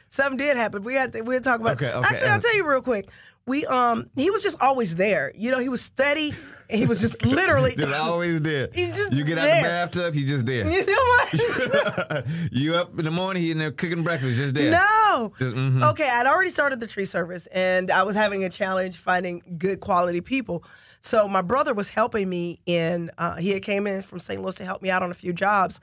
[0.09, 0.83] Something did happen.
[0.83, 2.07] We had to we'll talk about Okay, okay.
[2.07, 3.09] Actually, I'll tell you real quick.
[3.47, 5.31] We um he was just always there.
[5.35, 6.33] You know, he was steady
[6.69, 8.69] and he was just literally Just always there.
[8.73, 9.61] He's just you get out there.
[9.61, 10.67] the bathtub, he's just there.
[10.69, 12.25] You know what?
[12.51, 14.71] you up in the morning, he in there cooking breakfast, just there.
[14.71, 15.31] No.
[15.37, 15.91] Just, mhm.
[15.91, 19.79] Okay, I'd already started the tree service and I was having a challenge finding good
[19.79, 20.63] quality people.
[21.01, 24.41] So my brother was helping me in uh, he had came in from St.
[24.41, 25.79] Louis to help me out on a few jobs.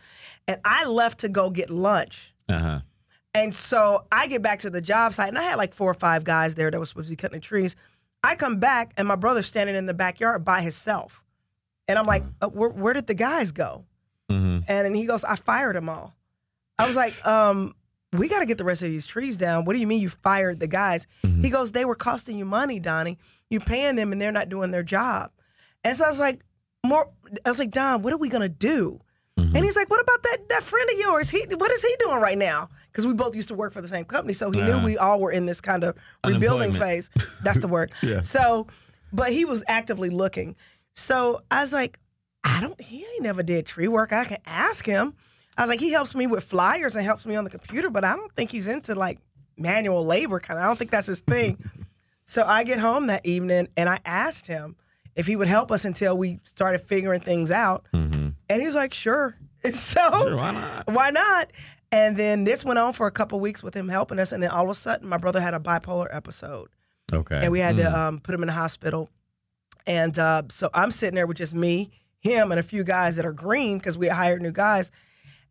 [0.49, 2.35] And I left to go get lunch.
[2.49, 2.81] Uh-huh.
[3.35, 5.95] And so I get back to the job site, and I had like four or
[5.95, 7.77] five guys there that was supposed to be cutting the trees.
[8.23, 11.25] I come back, and my brother's standing in the backyard by himself.
[11.89, 13.85] And I'm like, uh, where, where did the guys go?
[14.31, 14.65] Mhm.
[14.69, 16.15] And he goes, I fired them all.
[16.79, 17.75] I was like, um,
[18.13, 19.65] we got to get the rest of these trees down.
[19.65, 21.07] What do you mean you fired the guys?
[21.23, 23.19] He goes, they were costing you money, Donnie.
[23.51, 25.31] You're paying them, and they're not doing their job.
[25.85, 26.45] And so I was like,
[26.85, 27.11] more.
[27.45, 29.01] I was like, Don, what are we gonna do?
[29.39, 31.31] And he's like, "What about that that friend of yours?
[31.31, 32.69] He what is he doing right now?
[32.93, 34.85] Because we both used to work for the same company, so he knew Uh-huh.
[34.85, 37.09] we all were in this kind of rebuilding phase.
[37.43, 37.91] That's the word.
[38.03, 38.21] Yeah.
[38.21, 38.67] So,
[39.13, 40.57] but he was actively looking.
[40.93, 41.99] So I was like,
[42.45, 42.79] I don't.
[42.81, 44.13] He ain't never did tree work.
[44.13, 45.15] I can ask him.
[45.57, 48.05] I was like, he helps me with flyers and helps me on the computer, but
[48.05, 49.19] I don't think he's into like
[49.57, 50.65] manual labor kind of.
[50.65, 51.59] I don't think that's his thing.
[52.25, 54.77] so I get home that evening and I asked him
[55.15, 57.87] if he would help us until we started figuring things out.
[57.93, 59.37] And he was like, sure.
[59.65, 60.87] And so Sure, why not?
[60.93, 61.51] why not?
[61.93, 64.33] And then this went on for a couple weeks with him helping us.
[64.33, 66.69] And then all of a sudden, my brother had a bipolar episode
[67.13, 67.41] Okay.
[67.43, 69.11] and we had to um, put him in the hospital.
[69.87, 73.27] And uh, so I'm sitting there with just me, him, and a few guys that
[73.27, 74.91] are green because we hired new guys.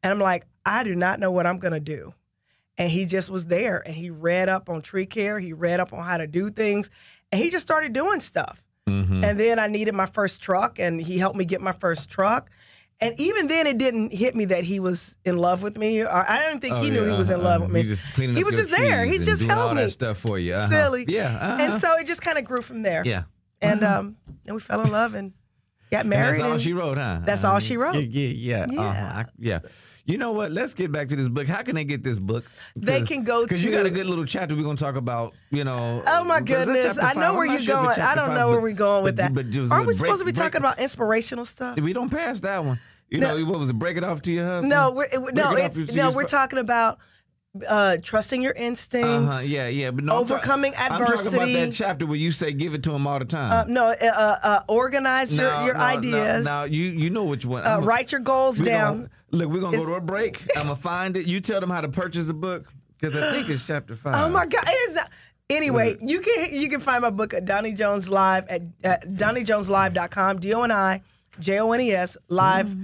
[0.01, 2.13] And I'm like, I do not know what I'm going to do.
[2.77, 5.39] And he just was there and he read up on tree care.
[5.39, 6.89] He read up on how to do things.
[7.32, 8.63] And he just started doing stuff.
[8.88, 9.23] Mm-hmm.
[9.23, 12.49] And then I needed my first truck and he helped me get my first truck.
[13.04, 16.02] And even then, it didn't hit me that he was in love with me.
[16.04, 17.66] Or I didn't think Oh, he knew yeah, he was in uh-huh, love uh-huh.
[17.66, 17.82] with me.
[17.82, 19.04] He just cleaning He was just there.
[19.06, 19.82] trees He and just helped all me.
[19.82, 20.54] that stuff for you.
[20.54, 20.68] Uh-huh.
[20.68, 21.06] Silly.
[21.08, 21.36] Yeah.
[21.36, 21.58] uh-huh.
[21.64, 23.02] And so it just kind of grew from there.
[23.06, 23.24] yeah.
[23.60, 25.34] And um, and we fell in love and
[25.92, 26.40] got And married.
[26.42, 27.22] that's all she wrote, huh?
[27.26, 27.94] That's all she wrote.
[27.96, 28.66] Yeah, yeah, yeah.
[28.70, 28.82] Yeah.
[28.82, 29.24] Uh-huh.
[29.38, 29.60] Yeah.
[30.06, 30.50] You know what?
[30.52, 31.48] Let's get back to this book.
[31.48, 32.44] How can they get this book?
[32.76, 34.56] They can go because you got a good little chapter.
[34.56, 35.34] We're gonna talk about.
[35.52, 36.02] You know.
[36.08, 36.98] Oh my goodness!
[36.98, 38.00] I know where you're going.
[38.00, 39.34] I don't know but- where we're going with but- that.
[39.36, 41.80] But just Aren't we supposed to be talking about inspirational stuff?
[41.80, 42.80] We don't pass that one.
[43.12, 43.38] You No.
[43.38, 43.74] know what was it?
[43.78, 44.69] Break it off to your husband.
[44.69, 46.06] No, we're, it, no, it it's, no.
[46.08, 46.97] your We're talking about
[47.67, 49.38] uh, trusting your instincts.
[49.38, 52.32] Uh-huh, yeah, yeah, but no, I'm ta- Overcoming I'm talking about that chapter where you
[52.32, 53.52] say give it to him all the time.
[53.52, 56.45] Uh, no, uh, uh, uh, organize your, No, your no, ideas.
[56.45, 57.65] No, you you know which one.
[57.65, 58.95] Uh, I'm a- write your goals down.
[58.97, 60.41] Gonna, look, we're gonna go to a break.
[60.56, 61.28] I'm gonna find it.
[61.28, 64.15] You tell them how to purchase the book because I think it's chapter five.
[64.15, 64.63] Oh my God!
[64.65, 65.10] It is not.
[65.50, 70.39] Anyway, you can you can find my book at Donnie Jones Live at, at DonnieJonesLive.com.
[70.39, 71.02] D O N I
[71.41, 72.75] J O N E S live.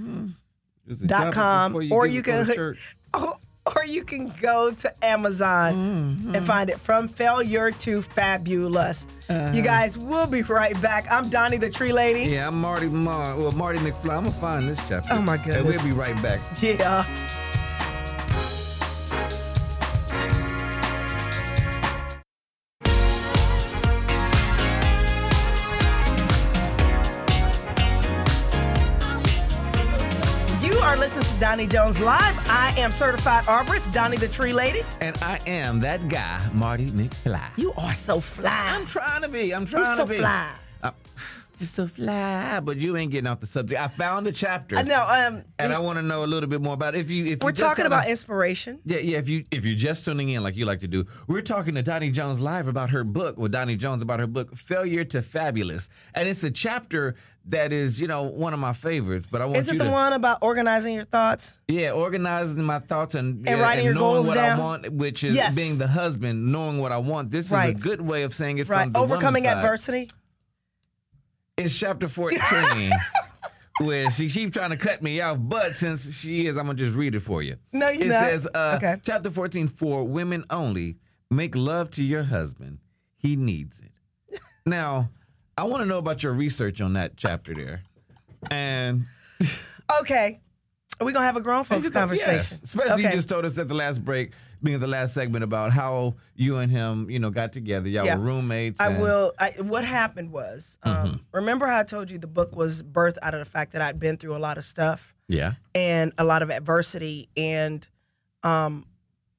[0.88, 2.54] It's a dot com, before or you it to the
[3.14, 3.34] can
[3.76, 6.36] or you can go to Amazon Mm-hmm.
[6.36, 9.06] and find it from failure to fabulous.
[9.30, 9.52] Uh-huh.
[9.54, 11.06] You guys, we'll be right back.
[11.12, 12.32] I'm Donnie the Tree Lady.
[12.32, 14.12] Yeah, I'm Mardy Mar- well, Mardy McFly.
[14.16, 15.10] I'm gonna find this chapter.
[15.12, 15.84] Oh, my And goodness.
[15.84, 16.40] we'll be right back.
[16.62, 17.04] Yeah.
[31.40, 32.36] Donnie Jones Live.
[32.50, 34.82] I am certified arborist, Donnie the Tree Lady.
[35.02, 37.58] And I am that guy, Mardy McFly.
[37.58, 38.50] You are so fly.
[38.76, 39.54] I'm trying to be.
[39.54, 40.18] I'm trying so to be.
[40.18, 40.56] fly.
[40.82, 40.94] I'm
[41.58, 43.82] just so fly, but you ain't getting off the subject.
[43.82, 44.78] I found the chapter.
[44.78, 45.02] I know.
[45.08, 47.00] Um, And I want to know a little bit more about it.
[47.00, 47.26] if you.
[47.26, 48.80] If we're you talking kinda- about inspiration.
[48.86, 49.18] Yeah, yeah.
[49.18, 51.82] If you if you're just tuning in, like you like to do, we're talking to
[51.84, 55.90] Donnie Jones live about her book with Donnie Jones about her book "Failure to Fabulous,"
[56.14, 57.16] and it's a chapter
[57.50, 59.26] that is, you know, one of my favorites.
[59.32, 59.60] But I want to.
[59.62, 61.60] Is it the to, one about organizing your thoughts?
[61.68, 64.60] yeah, organizing my thoughts and, And yeah, writing your knowing goals what down?
[64.60, 65.56] I want, which is Yes.
[65.56, 67.32] being the husband, knowing what I want.
[67.32, 67.74] This Right.
[67.76, 68.84] is a good way of saying it Right.
[68.84, 70.08] from the Overcoming woman's side.
[71.58, 72.92] It's chapter 14.
[73.82, 76.96] Where she keep trying to cut me off, but since she is, I'm gonna just
[76.96, 77.58] read it for you.
[77.72, 78.24] No, you're it not.
[78.24, 78.96] says, uh, Okay.
[79.04, 80.98] chapter 14, for women only,
[81.30, 82.80] make love to your husband.
[83.18, 84.40] He needs it.
[84.66, 85.12] now,
[85.58, 87.84] I want to know about your research on that chapter there.
[88.50, 89.06] And
[90.02, 90.42] Okay.
[91.00, 92.34] We're to have a grown folks conversation.
[92.34, 95.72] Yes, especially you just told us at the last break, being the last segment about
[95.72, 97.88] how you and him, you know, got together.
[97.90, 98.18] Y'all Yeah.
[98.18, 98.80] were roommates.
[98.80, 99.34] I and- will.
[99.40, 101.16] I, what happened was, um, Mm-hmm.
[101.32, 104.00] remember how I told you the book was birthed out of the fact that I'd
[104.00, 105.54] been through a lot of stuff Yeah.
[105.76, 107.88] and a lot of adversity and,
[108.44, 108.86] um,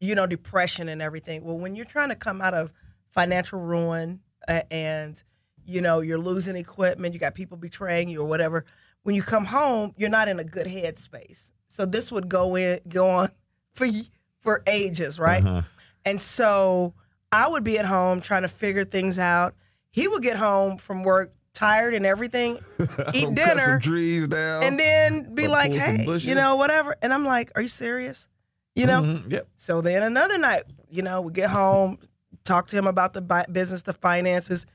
[0.00, 1.44] you know, depression and everything.
[1.44, 2.72] Well, when you're trying to come out of
[3.10, 5.22] financial ruin uh, and
[5.70, 8.64] you know, you're losing equipment, you got people betraying you or whatever.
[9.02, 11.50] When you come home, you're not in a good headspace.
[11.68, 13.28] So this would go in go on
[13.74, 13.84] for
[14.40, 15.44] for ages, right?
[15.44, 15.62] Uh-huh.
[16.04, 16.94] And so
[17.32, 19.54] I would be at home trying to figure things out.
[19.90, 22.58] He would get home from work tired and everything,
[23.14, 23.80] eat dinner,
[24.28, 24.62] down.
[24.62, 28.28] and then be like, "Hey, you know, whatever." And I'm like, "Are you serious?"
[28.76, 29.02] You know.
[29.02, 29.48] Mhm, Yep.
[29.56, 31.98] So then another night, you know, we get home,
[32.44, 34.66] talk to him about the business, the finances,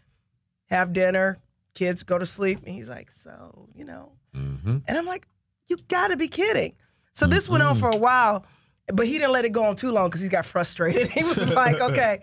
[0.69, 1.38] have dinner,
[1.73, 4.78] kids go to sleep, and he's like, "So, you know," Mm-hmm.
[4.88, 5.26] and I'm like,
[5.67, 6.76] "You got to be kidding!"
[7.13, 8.45] So this went on for a while,
[8.88, 11.10] but he didn't let it go on too long because he got frustrated.
[11.12, 12.22] He was like, "Okay."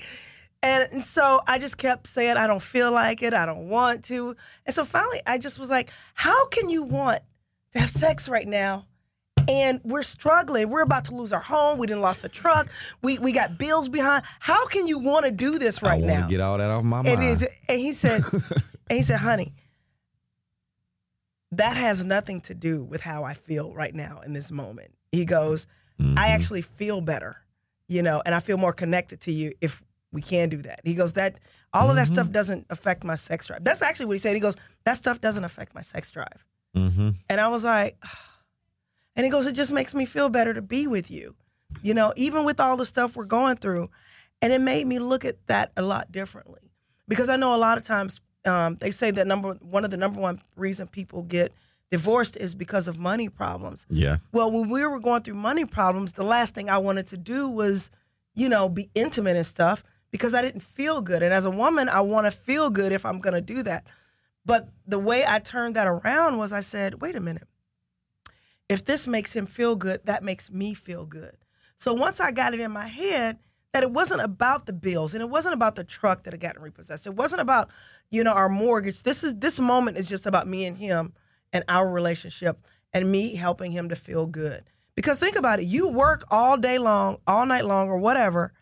[0.63, 3.33] And, so I just kept saying, I don't feel like it.
[3.33, 4.37] I don't want to.
[4.67, 7.21] And so finally, I just was like, how can you want
[7.73, 8.87] to have sex right now?
[9.49, 10.69] And we're struggling.
[10.69, 11.79] We're about to lose our home.
[11.79, 12.69] We didn't lost a truck.
[13.01, 14.25] We we got bills behind.
[14.39, 16.29] How can you want to do this right I now?
[16.29, 17.25] get all that off my mind.
[17.25, 17.49] is.
[17.67, 19.55] And he said, and he said, honey,
[21.53, 24.93] that has nothing to do with how I feel right now in this moment.
[25.11, 25.67] He goes,
[26.01, 26.19] Mm-hmm.
[26.19, 27.37] I actually feel better,
[27.89, 29.83] you know, and I feel more connected to you if
[30.13, 30.81] we can do that.
[30.85, 31.39] He goes, that
[31.73, 32.15] all of that Mm-hmm.
[32.15, 33.63] stuff doesn't affect my sex drive.
[33.63, 34.35] That's actually what he said.
[34.35, 36.45] He goes, that stuff doesn't affect my sex drive.
[36.77, 37.11] Mm-hmm.
[37.29, 37.97] And I was like,
[39.17, 41.35] and he goes, it just makes me feel better to be with you,
[41.83, 43.91] you know, even with all the stuff we're going through.
[44.43, 46.73] And it made me look at that a lot differently
[47.07, 49.97] because I know a lot of times um, they say that number one of the
[49.99, 51.53] number one reason people get
[51.91, 53.87] divorced is because of money problems.
[53.89, 54.19] Yeah.
[54.33, 57.49] Well, when we were going through money problems, the last thing I wanted to do
[57.49, 57.91] was,
[58.35, 61.23] you know, be intimate and stuff because I didn't feel good.
[61.23, 63.87] And as a woman, I want to feel good if I'm going to do that.
[64.45, 67.47] But the way I turned that around was I said, wait a minute.
[68.69, 71.37] If this makes him feel good, that makes me feel good.
[71.77, 73.39] So once I got it in my head
[73.73, 76.63] that it wasn't about the bills and it wasn't about the truck that had gotten
[76.63, 77.07] repossessed.
[77.07, 77.71] It wasn't about,
[78.11, 79.05] you know, our mortgage.
[79.05, 81.13] This is this moment is just about me and him
[81.53, 82.59] and our relationship
[82.93, 84.65] and me helping him to feel good.
[84.95, 88.53] Because think about it, you work all day long, all night long, or whatever,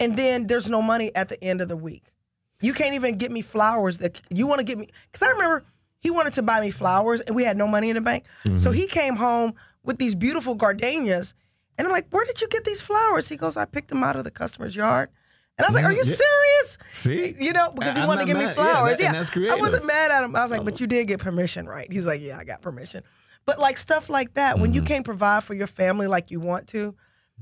[0.00, 2.12] and then there's no money at the end of the week.
[2.60, 4.88] You can't even get me flowers that you want to get me.
[5.06, 5.64] Because I remember
[6.00, 8.24] he wanted to buy me flowers and we had no money in the bank.
[8.44, 8.72] So mm-hmm.
[8.72, 11.34] he came home with these beautiful gardenias.
[11.76, 13.28] And I'm like, where did you get these flowers?
[13.28, 15.10] He goes, I picked them out of the customer's yard.
[15.56, 16.14] And I was like, are you Yeah.
[16.16, 16.78] serious?
[16.92, 17.36] See?
[17.38, 18.56] You know, because he I'm wanted to give me mad.
[18.56, 18.98] Yeah, flowers.
[18.98, 20.34] that- Yeah, and that's I wasn't mad at him.
[20.34, 21.90] I was like, but you did get permission, right?
[21.92, 23.04] He's like, yeah, I got permission.
[23.46, 24.86] But like stuff like that, when you Mm-hmm.
[24.88, 26.94] can't provide for your family like you want to,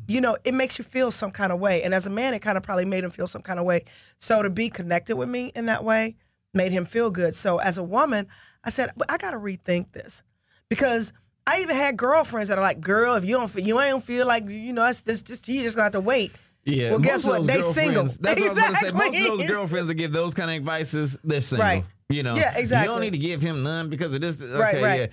[0.09, 1.83] you know, it makes you feel some kind of way.
[1.83, 3.85] And as a man, it kind of probably made him feel some kind of way.
[4.18, 6.16] So to be connected with me in that way
[6.55, 7.35] made him feel good.
[7.37, 8.27] So as a woman,
[8.64, 10.22] I said, "But I got to rethink this
[10.68, 11.12] because
[11.46, 14.27] I even had girlfriends that are like, girl, if you don't, feel, you ain't feel
[14.27, 16.31] like, you know, it's just, just you just gonna have to wait.
[16.64, 16.90] Yeah.
[16.90, 17.44] Well, guess what?
[17.46, 18.05] They single.
[18.05, 18.92] That's what I was going to say.
[18.92, 21.66] Most of those girlfriends that give those kind of advices, they're single.
[21.66, 21.85] Right.
[22.09, 22.35] You know.
[22.37, 22.87] Yeah, Exactly.
[22.88, 24.40] You don't need to give him none because of this.
[24.42, 25.01] Okay, Right, right.
[25.01, 25.07] yeah.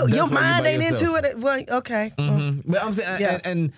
[0.00, 1.18] Your, your you mind ain't yourself.
[1.22, 1.38] into it.
[1.38, 2.12] Well, okay.
[2.18, 2.62] Mhm.
[2.66, 3.34] But I'm saying, Yeah.
[3.44, 3.72] and, and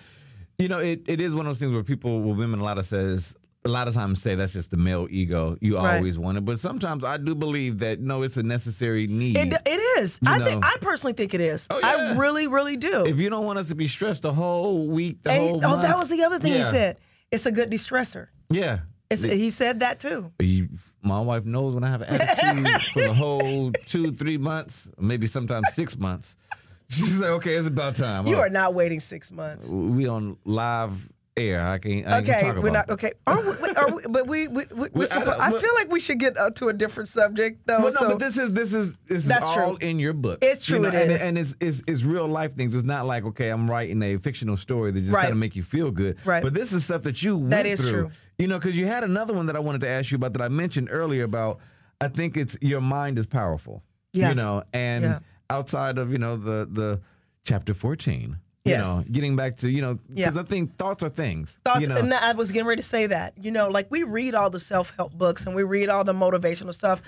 [0.57, 2.77] you know, it, it is one of those things where people, well, women, a lot
[2.79, 3.35] of says,
[3.65, 5.57] a lot of times say that's just the male ego.
[5.59, 5.97] You Right.
[5.97, 9.35] always want it, but sometimes I do believe that no, it's a necessary need.
[9.37, 10.19] It, it is.
[10.21, 10.45] You I know.
[10.45, 10.65] think.
[10.65, 11.67] I personally think it is.
[11.69, 13.05] Oh, I really, really do.
[13.05, 15.69] if you don't want us to be stressed the whole week, the And- whole oh,
[15.71, 16.97] month, that was the other thing he said.
[17.31, 18.27] It's a good distressor.
[18.49, 18.79] Yeah.
[19.11, 20.31] It's, he said that too.
[20.39, 20.69] You-
[21.01, 25.27] my wife knows when I have an attitude for the whole two, three months, maybe
[25.27, 26.37] sometimes six months.
[26.89, 28.25] She's like, okay, it's about time.
[28.25, 29.67] You are not waiting six months.
[29.67, 31.67] we on live air.
[31.67, 32.05] I can't.
[32.07, 33.11] I Okay, talk we're about not okay.
[33.25, 35.99] Are we, are we, but we, we, we, We- we're I I, feel like we
[35.99, 37.77] should get uh, to a different subject though.
[37.81, 39.87] But no, so but this is this is this That's is all true.
[39.89, 40.39] in your book.
[40.41, 41.21] It's true, You know, it and, is.
[41.23, 42.75] and it's, it's it's real life things.
[42.75, 45.21] It's not like okay, I'm writing a fictional story that just Right.
[45.23, 46.17] kind of make you feel good.
[46.25, 46.43] Right.
[46.43, 47.91] But this is stuff that you went That is through.
[47.91, 48.11] true.
[48.37, 50.41] You know, because you had another one that I wanted to ask you about that
[50.41, 51.59] I mentioned earlier about.
[52.01, 53.83] I think it's your mind is powerful.
[54.13, 54.29] Yeah.
[54.29, 55.19] You know, and Yeah.
[55.49, 57.01] outside of you know the the
[57.43, 58.37] chapter 14.
[58.65, 58.85] You Yes.
[58.85, 60.41] know, getting back to you know because Yeah.
[60.41, 61.57] I think thoughts are things.
[61.63, 61.81] thoughts.
[61.81, 63.33] You know, And I was getting ready to say that.
[63.41, 66.13] You know, like we read all the self help books and we read all the
[66.13, 67.01] motivational stuff,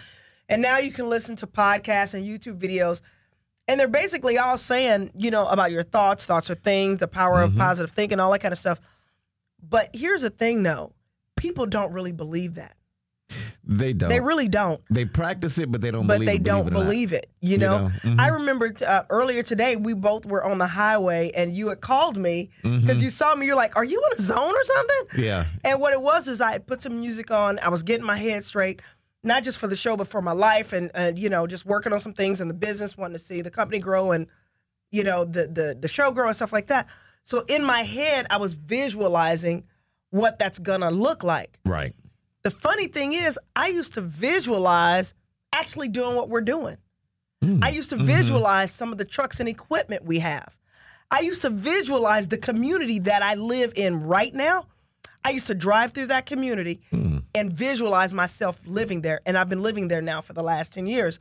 [0.47, 3.01] and now you can listen to podcasts and YouTube videos,
[3.67, 6.25] and they're basically all saying, you know, about your thoughts.
[6.25, 6.99] Thoughts are things.
[6.99, 7.53] The power Mm-hmm.
[7.55, 8.79] of positive thinking, all that kind of stuff.
[9.61, 10.93] But here's the thing, though.
[11.35, 12.75] People don't really believe that.
[13.63, 14.09] They don't.
[14.09, 14.81] They really don't.
[14.89, 16.07] They practice it, but they don't.
[16.07, 16.83] but believe they it, don't believe it.
[16.85, 17.29] believe it.
[17.41, 18.19] You You know, know, mhm.
[18.19, 22.17] I remember uh, earlier today we both were on the highway and you had called
[22.17, 23.45] me because you saw me.
[23.45, 25.21] You're like, "Are you in a zone or something?" Mm-hmm.
[25.21, 25.45] Yeah.
[25.63, 27.59] And what it was is I had put some music on.
[27.59, 28.81] I was getting my head straight,
[29.23, 31.93] not just for the show, but for my life, and and you know, just working
[31.93, 34.27] on some things in the business, wanting to see the company grow and
[34.91, 36.87] you know the the the show grow and stuff like that.
[37.23, 39.63] So in my head, I was visualizing
[40.09, 41.57] what that's gonna look like.
[41.65, 41.93] Right.
[42.43, 45.13] The funny thing is, I used to visualize
[45.53, 46.77] actually doing what we're doing.
[47.43, 47.63] Mm.
[47.63, 50.57] I used to visualize some of the trucks and equipment we have.
[51.09, 54.67] I used to visualize the community that I live in right now.
[55.25, 57.23] I used to drive through that community Mm.
[57.35, 59.21] and visualize myself living there.
[59.25, 61.19] And I've been living there now for the last 10 years.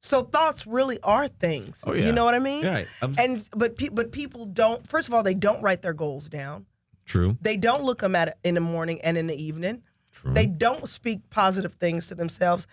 [0.00, 1.82] So thoughts really are things.
[1.86, 2.06] Oh, yeah.
[2.06, 2.64] You know what I mean?
[2.66, 2.86] Right.
[3.02, 4.86] I'm And but pe- but people don't.
[4.86, 6.66] First of all, they don't write their goals down.
[7.04, 7.36] True.
[7.40, 9.82] They don't look them at in the morning and in the evening.
[10.12, 10.34] True.
[10.34, 12.66] They don't speak positive things to themselves.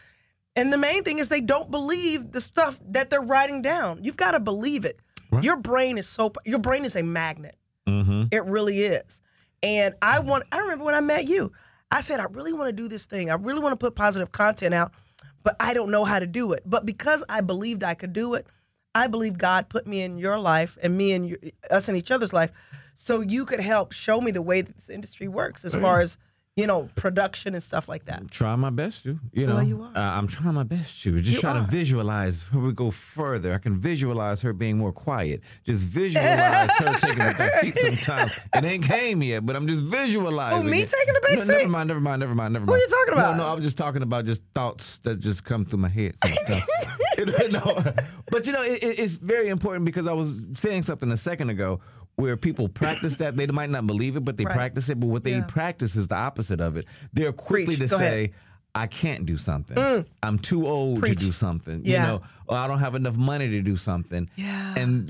[0.56, 4.04] And the main thing is they don't believe the stuff that they're writing down.
[4.04, 5.00] You've got to believe it.
[5.42, 7.56] Your brain is so your brain is a magnet.
[7.88, 8.24] Mm-hmm.
[8.32, 9.22] It really is.
[9.62, 11.52] And I want I remember when I met you.
[11.92, 13.30] I said I really want to do this thing.
[13.30, 14.94] I really want to put positive content out,
[15.44, 16.62] but I don't know how to do it.
[16.66, 18.48] But because I believed I could do it,
[18.96, 22.10] I believe God put me in your life and me and your, us in each
[22.10, 22.52] other's life
[22.96, 26.18] so you could help show me the way that this industry works as far as,
[26.58, 28.30] you know, production and stuff like that.
[28.32, 29.54] Trying my best to, you know.
[29.56, 29.96] Well, you are.
[29.96, 31.22] Uh, I'm trying my best to.
[31.22, 31.54] Just You are.
[31.54, 33.54] to visualize her we go further.
[33.54, 35.42] I can visualize her being more quiet.
[35.64, 38.32] Just visualize her taking the back seat sometimes.
[38.56, 40.64] It ain't came yet, but I'm just visualizing.
[40.64, 40.90] Who, me it.
[40.90, 41.54] taking the back no, seat?
[41.54, 42.70] Never mind, never mind, never mind, never mind.
[42.72, 43.38] What are you talking about?
[43.38, 46.16] No, no, I was just talking about just thoughts that just come through my head
[47.52, 47.84] know,
[48.32, 51.50] but you know, it, it- it's very important because I was saying something a second
[51.50, 51.82] ago
[52.18, 53.38] where people practice that.
[53.38, 54.56] They might not believe it, but they Right.
[54.56, 55.00] practice it.
[55.00, 55.46] But what they Yeah.
[55.48, 56.86] practice is the opposite of it.
[57.14, 57.90] They're quickly Preach.
[57.90, 58.34] to Go say, ahead.
[58.76, 60.06] I can't do something.
[60.22, 61.14] I'm too old Preach.
[61.14, 61.82] to do something.
[61.84, 62.02] Yeah.
[62.02, 64.30] You know, or I don't have enough money to do something.
[64.36, 64.76] Yeah.
[64.78, 65.06] And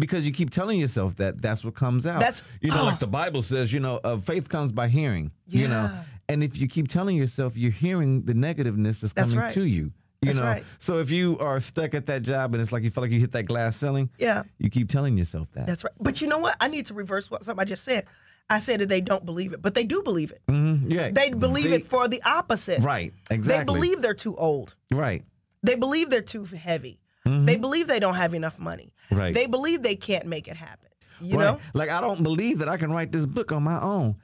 [0.00, 2.20] because you keep telling yourself that, that's what comes out.
[2.20, 2.84] That's- you know, oh.
[2.86, 5.30] like the Bible says, you know, uh, faith comes by hearing.
[5.48, 5.90] You know,
[6.28, 9.54] and if you keep telling yourself, you're hearing the negativeness that's, That's coming right.
[9.54, 9.92] to you.
[10.22, 10.64] You That's know, right.
[10.78, 13.18] so if you are stuck at that job and it's like you feel like you
[13.18, 14.44] hit that glass ceiling, Yeah.
[14.58, 15.66] you keep telling yourself that.
[15.66, 15.92] That's right.
[16.00, 16.56] But you know what?
[16.60, 18.06] I need to reverse what something I just said.
[18.48, 20.40] I said that they don't believe it, but they do believe it.
[20.48, 22.80] Mhm, yeah, They believe They- it for the opposite.
[22.82, 23.12] right.
[23.30, 23.58] Exactly.
[23.74, 24.76] They believe they're too old.
[24.92, 25.24] right.
[25.64, 27.00] They believe they're too heavy.
[27.24, 28.92] They believe they don't have enough money.
[29.06, 29.16] Mm-hmm.
[29.16, 29.34] Right.
[29.34, 30.88] They believe they can't make it happen.
[31.20, 31.44] You right.
[31.44, 31.60] know?
[31.74, 34.16] Like I don't believe that I can write this book on my own.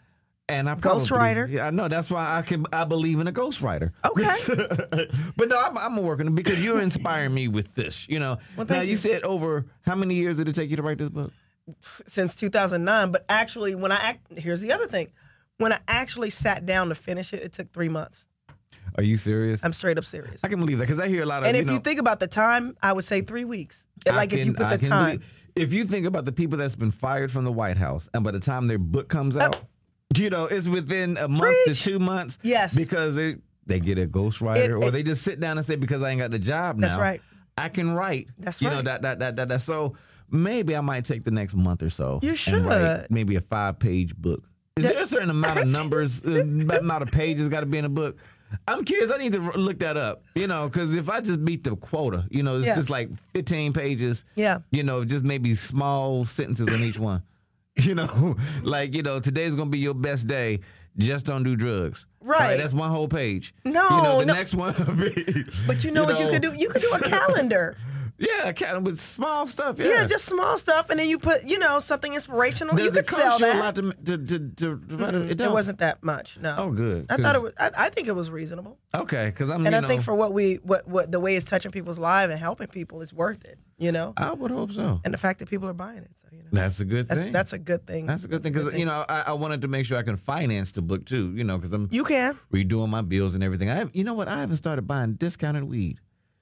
[0.51, 1.51] And I probably, Ghostwriter.
[1.51, 1.89] Yeah, I know.
[1.89, 2.65] That's why I can.
[2.73, 3.93] I believe in a ghostwriter.
[4.05, 5.11] Okay.
[5.37, 8.09] but no, I'm, I'm working because you're inspiring me with this.
[8.09, 8.39] You know.
[8.57, 8.91] Well, now you.
[8.91, 8.97] you.
[8.97, 11.33] said over how many years did it take you to write this book?
[11.83, 15.09] Since 2009, but actually, when I act, here's the other thing,
[15.59, 18.27] when I actually sat down to finish it, it took three months.
[18.97, 19.63] Are you serious?
[19.63, 20.43] I'm straight up serious.
[20.43, 21.49] I can believe that because I hear a lot of.
[21.49, 23.87] And you if know, you think about the time, I would say three weeks.
[24.09, 25.17] I Like if you put I the time.
[25.19, 28.23] believe- if you think about the people that's been fired from the White House, and
[28.23, 29.65] by the time their book comes oh, out,
[30.17, 31.79] you know it's within a month Preach.
[31.85, 32.39] to two months.
[32.43, 32.79] Yes.
[32.79, 36.03] because it, they get a ghostwriter, or it- they just sit down and say, "Because
[36.03, 37.21] I ain't got the job now, That's right.
[37.57, 39.61] I can write." That's you know that, that that that that.
[39.61, 39.95] So
[40.31, 42.21] maybe I might take the next month or so.
[42.23, 43.11] You and write should.
[43.11, 44.43] maybe a five page book.
[44.77, 46.31] Is there a certain amount of numbers, uh,
[46.81, 48.17] amount of pages got to be in a book?
[48.67, 49.13] I'm curious.
[49.13, 50.23] I need to look that up.
[50.35, 52.77] You know, because if I just beat the quota, you know, it's Yeah.
[52.77, 54.25] just like 15 pages.
[54.37, 54.61] Yeah.
[54.71, 57.23] You know, just maybe small sentences on each one.
[57.89, 60.61] You know, like you know, today's gonna be your best day.
[60.97, 62.07] Just don't do drugs.
[62.21, 62.57] Right.
[62.57, 63.55] that's one whole page.
[63.65, 64.35] No, You know, the no.
[64.35, 64.75] next one.
[64.79, 66.53] will be, But you know what you could do?
[66.55, 67.77] You could do a calendar.
[68.19, 69.79] Yeah, with small stuff.
[69.79, 69.87] Yeah.
[69.87, 72.75] Yeah, just small stuff, and then you put, you know, something inspirational.
[72.75, 73.57] Does you it could sell cost you that.
[73.57, 76.39] a lot to to to, to, a- it It wasn't that much.
[76.41, 76.55] No.
[76.59, 77.53] Oh, good, I thought it was.
[77.59, 79.65] I, I think it was reasonable, Okay, because I'm.
[79.67, 82.33] and you I think for what we, what, what the way it's touching people's lives
[82.33, 83.59] and helping people, it's worth it.
[83.81, 85.01] You know, I would hope so.
[85.05, 86.11] and the fact that people are buying it.
[86.17, 87.33] So you know, That's a good that's thing.
[87.33, 88.07] that's a good thing.
[88.07, 90.17] That's a good thing because you know I, I wanted to make sure I can
[90.17, 91.33] finance the book too.
[91.37, 92.35] You know because I'm you can.
[92.53, 93.71] redoing my bills and everything.
[93.71, 94.27] I have, you know what?
[94.27, 96.01] I haven't started buying discounted weed.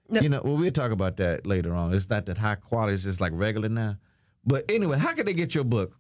[0.09, 0.21] No.
[0.21, 1.93] You know, well, we'll talk about that later on.
[1.95, 3.97] It's not that high quality; it's just like regular now.
[4.45, 5.97] But anyway, how can they get your book?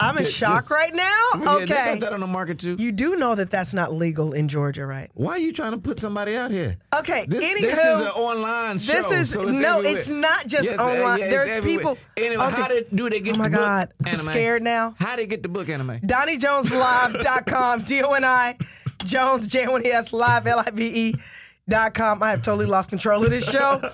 [0.00, 1.04] I'm in Just- shock just- right now.
[1.34, 2.74] Yeah, they got Okay, that on the market too.
[2.76, 5.08] you do know that that's not legal in Georgia, right?
[5.14, 6.76] Why are you trying to put somebody out here?
[6.98, 7.24] Okay.
[7.28, 8.94] This, anywho, this is an online show.
[8.94, 9.98] This is so it's no, everywhere.
[9.98, 11.20] it's not just Yes, online.
[11.20, 11.78] yeah, There's everywhere.
[11.94, 11.98] people.
[12.16, 13.60] Anyway, how did, do they get Oh my the book?
[13.64, 14.24] God, I'm anime?
[14.24, 14.94] scared now.
[14.98, 16.00] How do they get the book anime?
[16.00, 18.56] DonnieJonesLive.com, D O N I,
[19.04, 21.14] Jones, J O N E S, live, L I V E.
[21.68, 22.22] Dot com.
[22.22, 23.80] I have totally lost control of this show.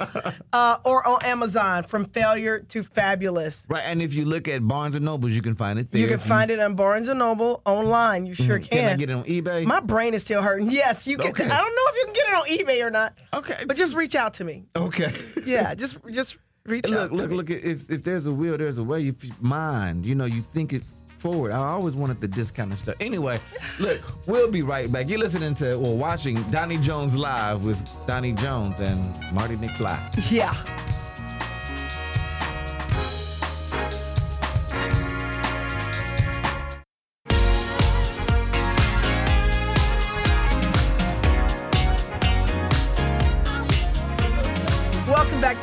[0.51, 3.67] Uh, or on Amazon, from failure to fabulous.
[3.69, 6.01] Right, and if you look at Barnes and Nobles, you can find it there.
[6.01, 8.25] You can find it on Barnes and Noble online.
[8.25, 8.93] You sure Can can.
[8.95, 9.67] I get it on eBay?
[9.67, 10.71] My brain is still hurting.
[10.71, 11.29] Yes, you can.
[11.31, 11.45] Okay.
[11.45, 13.13] I don't know if you can get it on eBay or not.
[13.35, 13.63] Okay.
[13.67, 14.65] But just reach out to me.
[14.75, 15.11] okay.
[15.45, 17.11] Yeah, just just reach look, out.
[17.11, 17.37] to look, me.
[17.37, 17.51] look.
[17.51, 19.07] If if there's a will, there's a way.
[19.07, 20.83] If you mind, you know, you think it
[21.19, 21.53] forward.
[21.53, 22.97] I always wanted the kind of stuff.
[23.01, 23.41] Anyway,
[23.79, 25.09] look, we'll be right back.
[25.09, 28.99] You're listening to or watching Donnie Jones live with Donnie Jones and
[29.33, 29.99] Mardy McFly.
[30.31, 30.55] Yeah.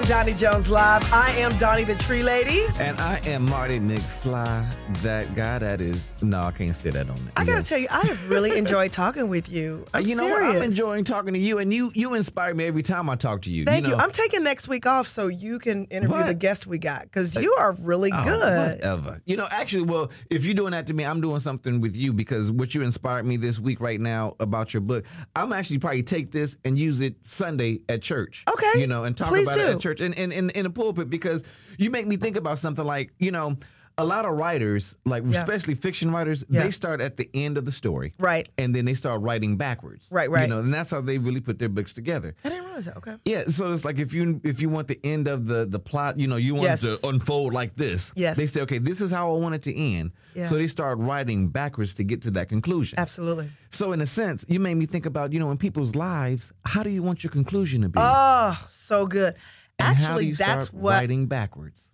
[0.06, 1.12] To Donnie Jones Live.
[1.12, 2.66] I am Donnie the Tree Lady.
[2.80, 4.68] And I am Mardy McFly,
[5.02, 6.12] that guy that is.
[6.22, 7.34] No, I can't say that on there.
[7.36, 9.84] I gotta tell you, I have really enjoyed talking with you.
[9.96, 10.48] I'm you know serious.
[10.48, 10.56] what?
[10.58, 13.50] I'm enjoying talking to you, and you you inspire me every time I talk to
[13.50, 13.66] you.
[13.66, 13.94] Thank you.
[13.94, 13.98] know?
[13.98, 16.28] I'm taking next week off so you can interview What?
[16.28, 18.74] the guest we got because uh, you are really Oh, good.
[18.78, 19.22] Whatever.
[19.26, 22.14] You know, actually, well, if you're doing that to me, I'm doing something with you
[22.14, 26.04] because what you inspired me this week right now about your book, I'm actually probably
[26.04, 28.44] take this and use it Sunday at church.
[28.48, 28.80] Okay.
[28.82, 29.72] You know, and talk Please about it do.
[29.74, 31.44] at church and in in, in a pulpit because
[31.78, 33.58] you make me think about something like, you know,
[33.98, 35.40] a lot of writers, like Yeah.
[35.40, 36.64] especially fiction writers, Yeah.
[36.64, 38.14] they start at the end of the story.
[38.20, 38.46] Right.
[38.58, 40.08] And then they start writing backwards.
[40.12, 40.42] Right, right.
[40.42, 42.36] You know, and that's how they really put their books together.
[42.44, 42.98] I didn't realize that.
[42.98, 43.16] Okay.
[43.24, 46.20] Yeah, so it's like if you if you want the end of the the plot,
[46.20, 46.84] you know, you want Yes.
[46.84, 48.12] it to unfold like this.
[48.18, 48.36] Yes.
[48.36, 50.12] They say, okay, this is how I want it to end.
[50.36, 50.48] Yeah.
[50.48, 53.00] So they start writing backwards to get to that conclusion.
[53.00, 53.50] Absolutely.
[53.70, 56.84] So in a sense, you made me think about, you know, in people's lives, how
[56.84, 57.98] do you want your conclusion to be?
[58.02, 59.36] Oh, so good.
[59.80, 60.92] And Actually, that's what.
[60.94, 61.90] writing backwards?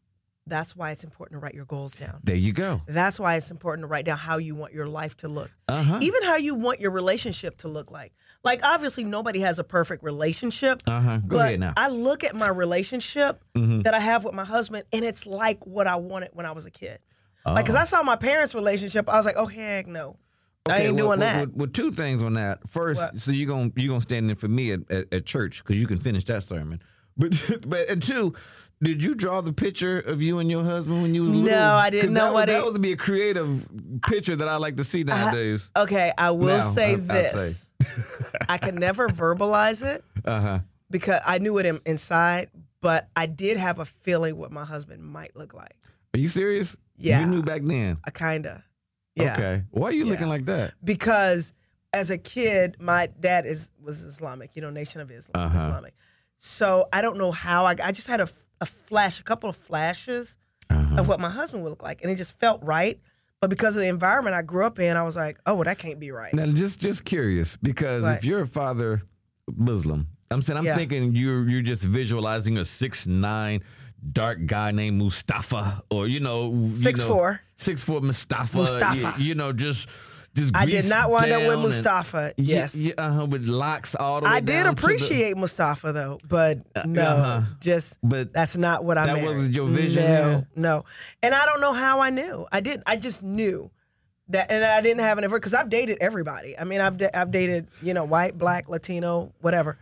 [0.47, 2.19] That's why it's important to write your goals down.
[2.23, 2.81] There you go.
[2.87, 5.51] That's why it's important to write down how you want your life to look.
[5.67, 5.99] Uh-huh.
[6.01, 8.11] Even how you want your relationship to look like.
[8.43, 10.81] Like obviously nobody has a perfect relationship.
[10.87, 11.19] Uh-huh.
[11.19, 11.73] Go but ahead now.
[11.77, 13.81] I look at my relationship Mm-hmm.
[13.81, 16.65] that I have with my husband and it's like what I wanted when I was
[16.65, 16.99] a kid.
[17.45, 17.67] Like Oh.
[17.67, 20.17] cuz I saw my parents' relationship, I was like, "Oh heck no."
[20.67, 21.47] I ain't well, doing well, that.
[21.49, 22.67] Well, well, two things on that.
[22.67, 23.19] First, What?
[23.19, 25.87] so you're gonna you gonna stand in for me at, at, at church because you
[25.87, 26.81] can finish that sermon.
[27.21, 28.33] But but and two,
[28.81, 31.59] did you draw the picture of you and your husband when you was No, little?
[31.59, 33.67] No, I didn't know that what would, it- that would be a creative
[34.07, 35.69] picture that I like to see nowadays.
[35.77, 37.71] Okay, I will Now, say I- this.
[38.49, 40.59] I can never verbalize it Uh huh.
[40.89, 42.49] because I knew it in, inside,
[42.81, 45.75] but I did have a feeling what my husband might look like.
[46.15, 46.75] Are you serious?
[46.97, 47.21] Yeah.
[47.21, 47.97] You knew back then.
[48.05, 48.61] I kind of.
[49.15, 49.33] Yeah.
[49.33, 49.63] Okay.
[49.71, 50.11] Why are you Yeah.
[50.11, 50.73] looking like that?
[50.83, 51.53] because
[51.93, 55.57] as a kid, my dad is was Islamic, you know, Nation of Islam, Uh-huh.
[55.67, 55.93] Islamic.
[56.43, 58.27] So I don't know how I, I just had a,
[58.59, 60.37] a flash, a couple of flashes
[60.71, 60.99] Uh-huh.
[60.99, 62.99] of what my husband would look like, and it just felt right.
[63.41, 65.77] But because of the environment I grew up in, I was like, oh, well, that
[65.77, 66.33] can't be right.
[66.33, 68.17] Now, just just curious because Right.
[68.17, 69.01] if you're a father
[69.55, 70.75] Muslim, I'm saying I'm Yeah.
[70.75, 73.61] thinking you're you're just visualizing a six nine
[74.11, 77.41] dark guy named Mustafa, or you know, you Six know, four.
[77.55, 78.57] six four Mustafa.
[78.57, 79.13] Mustafa.
[79.19, 79.89] You, you know, just
[80.35, 80.55] just.
[80.55, 82.33] I did not wind up with Mustafa.
[82.37, 82.75] Yeah, yes.
[82.75, 86.59] yeah, uh-huh, with locks all the way I did to the- appreciate Mustafa though, but
[86.85, 87.41] no, uh-huh.
[87.59, 89.05] just But that's not what I.
[89.07, 89.27] that married.
[89.27, 90.85] wasn't your vision No, no,
[91.21, 92.45] and I don't know how I knew.
[92.51, 92.83] I didn't.
[92.85, 93.69] I just knew
[94.29, 96.57] that, and I didn't have an ever, because I've dated everybody.
[96.57, 99.77] I mean, I've I've dated you know white, black, Latino, whatever.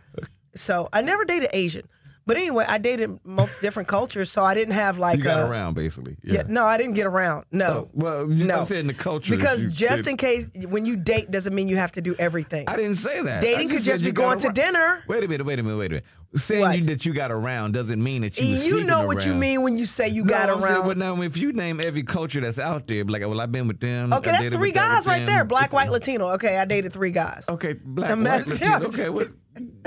[0.56, 1.86] So I never dated Asian,
[2.26, 4.30] but anyway, I dated most different cultures.
[4.30, 6.16] So I didn't have like you got a- around basically.
[6.22, 6.42] Yeah, Yeah.
[6.48, 7.44] no, I didn't get around.
[7.50, 7.66] No.
[7.66, 8.54] Oh, well, you- no.
[8.60, 9.36] I'm saying the culture.
[9.36, 12.68] because you- just in case when you date doesn't mean you have to do everything.
[12.68, 13.40] I didn't say that.
[13.42, 15.02] Dating I could just be going to dinner.
[15.08, 16.04] Wait a minute, wait a minute, wait a minute.
[16.32, 16.76] Saying What?
[16.76, 19.62] you, that you got around doesn't mean that you was You know what you mean
[19.62, 20.86] when you say you No, got I'm saying, around.
[20.86, 23.80] but now if you name every culture that's out there, like, well, I've been with
[23.80, 24.12] them.
[24.12, 25.44] Okay, I that's three guys right there.
[25.44, 25.90] Black, white.
[25.96, 26.30] Latino.
[26.34, 27.48] Okay, I dated three guys.
[27.48, 28.86] Okay, black, I'm white, Latino.
[28.86, 29.28] Okay, what?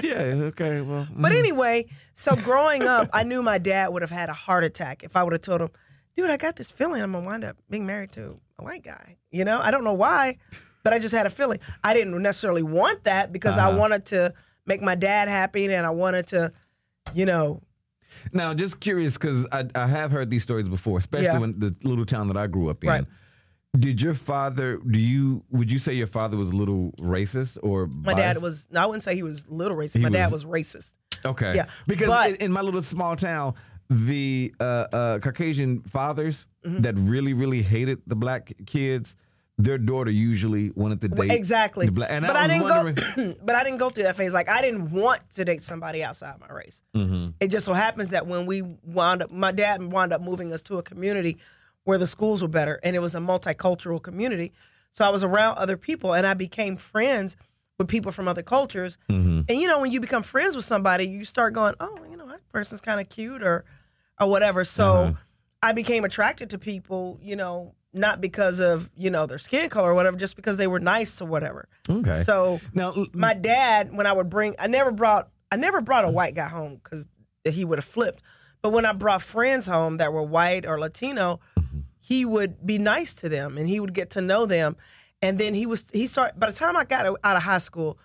[0.04, 1.08] Yeah, okay, well.
[1.16, 5.04] But anyway, so growing up, I knew my dad would have had a heart attack
[5.04, 5.70] if I would have told him,
[6.18, 9.16] dude, I got this feeling I'm gonna wind up being married to a white guy.
[9.32, 10.38] You know, I don't know why,
[10.84, 11.60] but I just had a feeling.
[11.86, 13.78] I didn't necessarily want that because I Uh-huh.
[13.78, 14.34] wanted to
[14.66, 16.52] make my dad happy and I wanted to,
[17.14, 17.62] you know,
[18.32, 21.40] Now, just curious, because I, I have heard these stories before, especially Yeah.
[21.40, 22.90] when the little town that I grew up in.
[22.90, 23.06] Right.
[23.78, 24.78] Did your father?
[24.78, 25.44] Do you?
[25.50, 27.88] Would you say your father was a little racist or?
[27.88, 28.68] my dad was.
[28.72, 29.98] No, I wouldn't say he was a little racist.
[29.98, 30.94] He my dad was- was racist.
[31.26, 31.56] Okay.
[31.56, 33.56] Yeah, Because but- in, in my little small town,
[33.90, 36.80] the uh, uh, Caucasian fathers Mm-hmm.
[36.80, 39.18] that really, really hated the black kids,
[39.58, 41.88] their daughter usually wanted to date Exactly.
[41.90, 42.10] black.
[42.12, 43.36] And but I I, didn't go.
[43.46, 44.34] but I didn't go through that phase.
[44.34, 46.82] Like I didn't want to date somebody outside my race.
[46.96, 47.30] Mm-hmm.
[47.40, 50.62] It just so happens that when we wound up, my dad wound up moving us
[50.64, 51.38] to a community
[51.84, 54.52] where the schools were better, and it was a multicultural community.
[54.92, 57.36] So I was around other people, and I became friends
[57.78, 58.98] with people from other cultures.
[59.10, 59.42] Mm-hmm.
[59.50, 62.28] And you know, when you become friends with somebody, you start going, "Oh, you know,
[62.28, 63.66] that person's kind of cute," or
[64.20, 64.64] or whatever.
[64.64, 65.14] So Uh-huh.
[65.62, 69.92] I became attracted to people, you know, not because of you know their skin color
[69.92, 71.68] or whatever, just because they were nice or whatever.
[71.90, 72.24] Okay.
[72.24, 76.10] So now, my dad, when I would bring, I never brought, I never brought a
[76.10, 77.08] white guy home because
[77.44, 78.22] he would have flipped.
[78.62, 81.82] But when I brought friends home that were white or Latino, mm-hmm.
[82.00, 84.78] he would be nice to them and he would get to know them.
[85.22, 86.40] And then he was, he started.
[86.40, 87.98] By the time I got out of high school,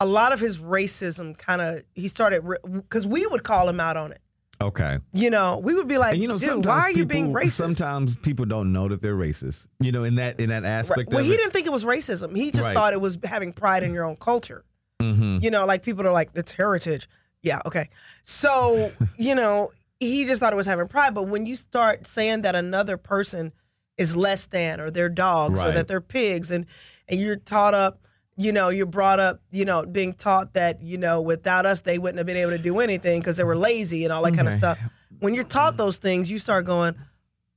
[0.00, 3.96] a lot of his racism kind of he started because we would call him out
[3.96, 4.20] on it.
[4.60, 4.98] Okay.
[5.12, 7.32] You know, we would be like, And you know, dude, why are you people, being
[7.32, 7.50] racist?
[7.76, 9.66] Sometimes people don't know that they're racist.
[9.80, 11.36] You know, in that in that aspect Well, of he it.
[11.36, 12.36] didn't think it was racism.
[12.36, 12.74] He just Right.
[12.74, 14.64] thought it was having pride in your own culture.
[15.00, 15.42] Mhm.
[15.42, 17.08] You know, like people are like, it's heritage.
[17.42, 17.88] Yeah, okay.
[18.22, 21.14] So, you know, he just thought it was having pride.
[21.14, 23.52] But when you start saying that another person
[23.96, 26.66] is less than or they're dogs or that they're pigs and
[27.08, 28.00] and you're taught up,
[28.40, 31.98] you know, you're brought up, you know, being taught that, you know, without us they
[31.98, 34.46] wouldn't have been able to do anything because they were lazy and all that kind
[34.46, 34.78] of stuff.
[35.18, 36.94] When you're taught those things, you start going,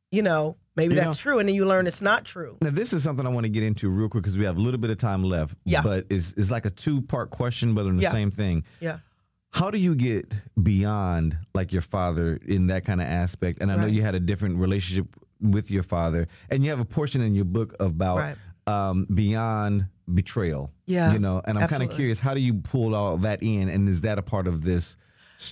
[0.09, 2.57] you know, maybe You that's true and then you learn it's not true.
[2.63, 4.59] Now, this is something I want to get into real quick because we have a
[4.59, 5.55] little bit of time left.
[5.65, 5.84] Yeah.
[5.84, 8.11] But it's, it's like a two part question, but on the Yeah.
[8.11, 8.63] same thing.
[8.79, 8.97] Yeah.
[9.51, 13.61] How do you get beyond like your father in that kind of aspect?
[13.61, 15.07] And I know you had a different relationship
[15.41, 18.36] with your father, and you have a portion in your book about Right.
[18.67, 20.72] um, beyond betrayal.
[20.86, 23.70] Yeah, you know, and I'm kind of curious, how do you pull all that in,
[23.70, 24.97] and is that a part of this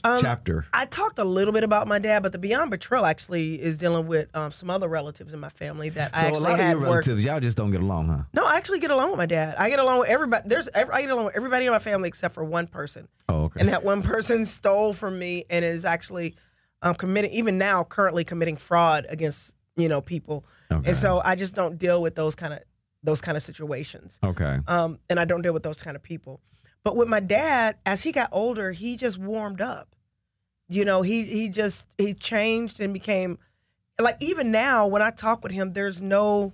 [0.03, 0.66] Um, chapter?
[0.74, 4.05] I talked a little bit about my dad, but the Beyond Betrayal actually is dealing
[4.05, 6.66] with um, some other relatives in my family that I So a actually lot of
[6.68, 6.84] your worked.
[7.07, 8.24] relatives, y'all just don't get along, huh?
[8.34, 9.55] No, I actually get along with my dad.
[9.57, 10.47] I get along with everybody.
[10.47, 13.62] There's I get along with everybody in my family except for one person, Oh, okay.
[13.62, 16.36] and that one person stole from me and is actually
[16.82, 20.45] um, committing, even now, currently committing fraud against you know people.
[20.72, 20.89] Okay.
[20.89, 22.60] And so I just don't deal with those kind of
[23.04, 24.20] those kind of situations.
[24.24, 24.60] okay.
[24.68, 26.41] Um, and I don't deal with those kind of people.
[26.84, 29.95] But with my dad, as he got older, he just warmed up.
[30.68, 33.38] You know, he he just he changed and became
[34.00, 36.54] like even now when I talk with him, there's no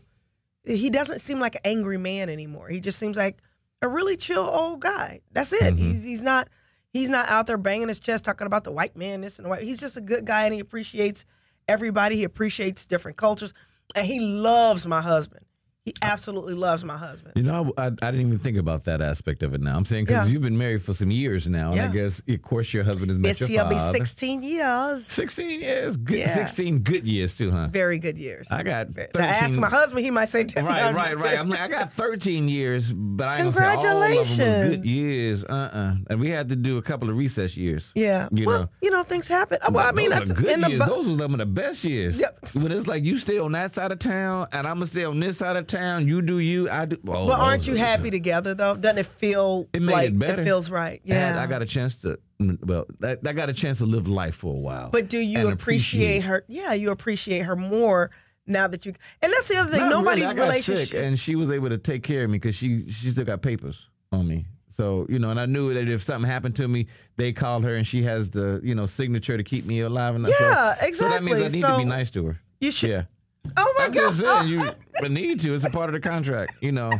[0.65, 2.69] he doesn't seem like an angry man anymore.
[2.69, 3.41] He just seems like
[3.81, 5.21] a really chill old guy.
[5.31, 5.75] That's it.
[5.75, 5.77] Mhm.
[5.77, 6.47] He's he's not
[6.93, 9.49] he's not out there banging his chest talking about the white man, this and the
[9.49, 9.63] white.
[9.63, 11.25] He's just a good guy and he appreciates
[11.67, 12.15] everybody.
[12.15, 13.53] He appreciates different cultures.
[13.93, 15.44] And he loves my husband.
[15.85, 17.33] He absolutely loves my husband.
[17.35, 19.77] You know, I, I didn't even think about that aspect of it now.
[19.77, 20.33] I'm saying because Yeah.
[20.33, 23.19] you've been married for some years now, and I guess, of course, your husband is
[23.19, 25.05] met It's your he'll be 16 years.
[25.05, 25.95] 16 years.
[25.95, 26.25] Good, Yeah.
[26.33, 27.67] 16 good years, too, huh?
[27.67, 28.47] Very good years.
[28.49, 29.21] I got Now, 13.
[29.29, 30.69] ask my husband, he might say different.
[30.69, 31.37] Right, I'm right, right.
[31.37, 34.67] I'm like, I got 13 years, but I ain't gonna say all of them was
[34.69, 35.45] good years.
[35.45, 35.97] Uh-uh.
[36.09, 37.91] And we had to do a couple of recess years.
[37.93, 38.27] yeah.
[38.31, 38.69] You well, know.
[38.81, 39.59] you know, things happen.
[39.71, 40.79] Well, I mean, those that's good in the years.
[40.81, 42.19] bu- Those were some of the best years.
[42.19, 42.39] Yep.
[42.53, 45.19] When it's like you stay on that side of town, and I'm gonna stay on
[45.19, 45.74] this side of town.
[45.75, 46.97] You do you, I do.
[47.07, 48.75] Oh, But aren't you happy together though?
[48.75, 50.41] Doesn't it feel It made like it better.
[50.41, 50.99] it feels right?
[51.01, 51.41] And Yeah.
[51.41, 52.17] I got a chance to.
[52.39, 54.89] Well, I, I got a chance to live life for a while.
[54.89, 56.43] but do you and appreciate, her?
[56.47, 58.11] Yeah, you appreciate her more
[58.45, 58.93] now that you.
[59.21, 59.81] And that's the other thing.
[59.81, 60.41] Not Nobody's really.
[60.41, 60.87] I relationship.
[60.89, 63.41] sick, and she was able to take care of me because she she still got
[63.41, 64.45] papers on me.
[64.69, 67.73] So you know, and I knew that if something happened to me, they called her,
[67.75, 70.15] and she has the you know signature to keep me alive.
[70.15, 71.61] And Yeah, so, So that means I exactly.
[71.61, 72.39] need to be nice to her.
[72.59, 72.89] you should.
[72.89, 73.03] Yeah,
[73.57, 73.99] Oh my I'm god.
[74.13, 75.53] just saying you need to.
[75.53, 76.91] It's a part of the contract, you know.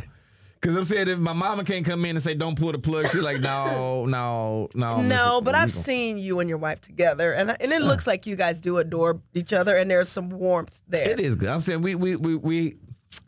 [0.60, 3.06] Because I'm saying if my mama can't come in and say don't pull the plug,
[3.08, 5.00] she's like no, no, no.
[5.02, 8.36] No, but I've seen you and your wife together, and and it looks like you
[8.36, 11.08] guys do adore each other, and there's some warmth there.
[11.10, 11.50] It is good.
[11.50, 12.76] I'm saying we we we we.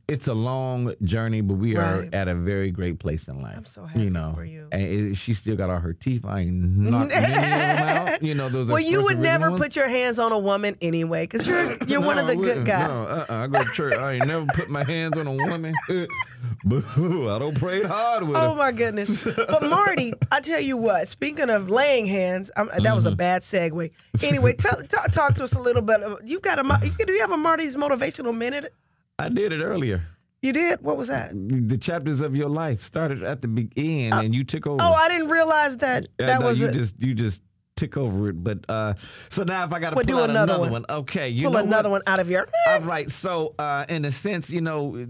[0.09, 3.57] It's a long journey, but we are at a very great place in life.
[3.59, 4.67] I'm so happy you know, for you.
[4.73, 6.25] And it, she still got all her teeth.
[6.25, 8.23] I ain't knocked them out.
[8.23, 8.71] You know, those.
[8.71, 9.61] are Well, you would never ones.
[9.61, 12.89] put your hands on a woman anyway, because you're you're one of the good guys.
[12.89, 13.35] No, uh-uh.
[13.35, 13.95] I go to church.
[13.99, 15.75] I ain't never put my hands on a woman.
[16.65, 17.29] Boo!
[17.31, 18.57] I don't pray hard with Oh her.
[18.57, 19.25] my goodness!
[19.25, 21.07] But Mardy, I tell you what.
[21.09, 22.95] Speaking of laying hands, I'm, that Mm-hmm.
[22.95, 23.91] was a bad segue.
[24.23, 26.01] Anyway, tell, talk, talk to us a little bit.
[26.03, 28.73] of- You got a you, do you have a Mardy's motivational minute?
[29.19, 30.07] I did it earlier.
[30.43, 30.81] You did.
[30.83, 31.33] What was that?
[31.35, 34.79] The chapters of your life started at the beginning, and you took over.
[34.81, 36.07] Oh, I didn't realize that.
[36.21, 36.75] Yeah, that no, was you it.
[36.75, 37.43] just you just
[37.75, 38.43] took over it.
[38.45, 38.95] But uh,
[39.31, 40.71] so now if I got to Well, pull another another, one.
[40.71, 40.85] one.
[40.89, 42.05] okay, you Pull another what?
[42.07, 42.47] one out of your.
[42.69, 43.11] All right.
[43.11, 45.05] So, uh, in a sense, you know,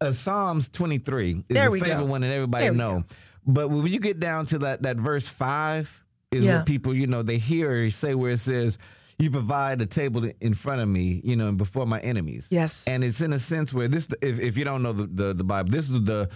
[0.00, 2.04] uh, Psalms 23 is There a favorite go.
[2.06, 3.00] one that everybody know.
[3.00, 3.04] go.
[3.46, 6.02] But when you get down to that that verse five,
[6.32, 6.56] is Yeah.
[6.58, 8.78] what people you know they hear say where it says.
[9.18, 12.48] You provide a table in front of me, you know, and before my enemies.
[12.50, 12.86] Yes.
[12.88, 15.44] and it's in a sense where this, if, if you don't know the, the the
[15.44, 16.28] Bible, this is the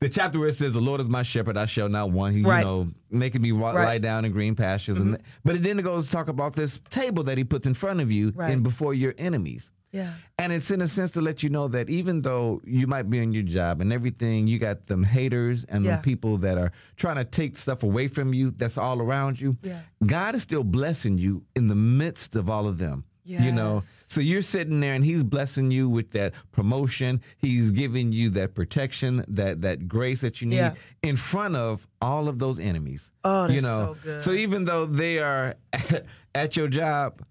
[0.00, 2.42] the chapter where it says, "The Lord is my shepherd; I shall not want." He,
[2.42, 2.58] Right.
[2.60, 3.76] you know, making me wa- Right.
[3.76, 3.84] Mm-hmm.
[3.86, 5.00] lie down in green pastures.
[5.00, 8.00] And but it then goes to talk about this table that He puts in front
[8.00, 8.50] of you Right.
[8.52, 9.70] and before your enemies.
[9.92, 10.14] Yeah.
[10.38, 13.18] And it's in a sense to let you know that even though you might be
[13.18, 15.96] in your job and everything, you got them haters and Yeah.
[15.96, 19.56] them people that are trying to take stuff away from you that's all around you.
[19.62, 19.82] Yeah.
[20.04, 23.04] God is still blessing you in the midst of all of them.
[23.24, 27.20] You know, so you're sitting there and he's blessing you with that promotion.
[27.38, 30.74] He's giving you that protection, that that grace that you need Yeah.
[31.04, 33.12] in front of all of those enemies.
[33.22, 34.22] Oh, you that's know, so good.
[34.22, 35.54] so even though they are
[36.34, 37.22] at your job,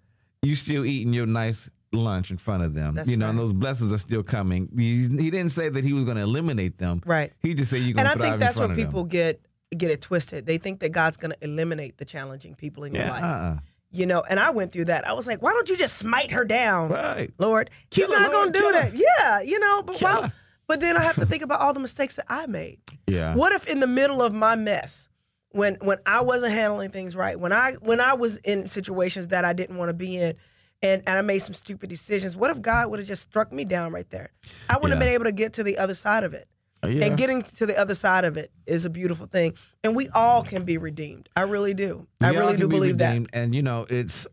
[0.41, 2.95] you still eating your nice lunch in front of them.
[2.95, 4.69] That's you know, and those blessings are still coming.
[4.77, 7.01] He, he didn't say that he was going to eliminate them.
[7.05, 7.31] Right.
[7.41, 8.87] He just said you're And going I to thrive think that's in front where of
[8.89, 9.09] people them.
[9.09, 9.41] get
[9.77, 10.45] get it twisted.
[10.45, 13.23] They think that God's going to eliminate the challenging people in your life.
[13.23, 13.57] uh-uh.
[13.93, 15.05] You know, and I went through that.
[15.05, 16.91] I was like, why don't you just smite her down?
[16.91, 17.29] Right.
[17.37, 18.89] Lord, he's Kill her, not going to do kill her.
[18.89, 18.93] that.
[19.19, 20.31] Yeah, you know, but
[20.67, 22.79] But then I have to think about all the mistakes that I made.
[23.07, 23.35] Yeah.
[23.35, 25.09] What if in the middle of my mess,
[25.49, 29.43] when when I wasn't handling things right, when I when I was in situations that
[29.43, 30.35] I didn't want to be in,
[30.83, 32.35] and, and I made some stupid decisions.
[32.35, 34.31] What if God would have just struck me down right there?
[34.69, 36.47] I wouldn't have been able to get to the other side of it.
[36.83, 37.05] Oh, yeah.
[37.05, 39.53] And getting to the other side of it is a beautiful thing.
[39.83, 41.29] And we all can be redeemed.
[41.35, 42.07] I really do.
[42.19, 43.21] I We all really do be believe that.
[43.33, 44.25] And you know, it's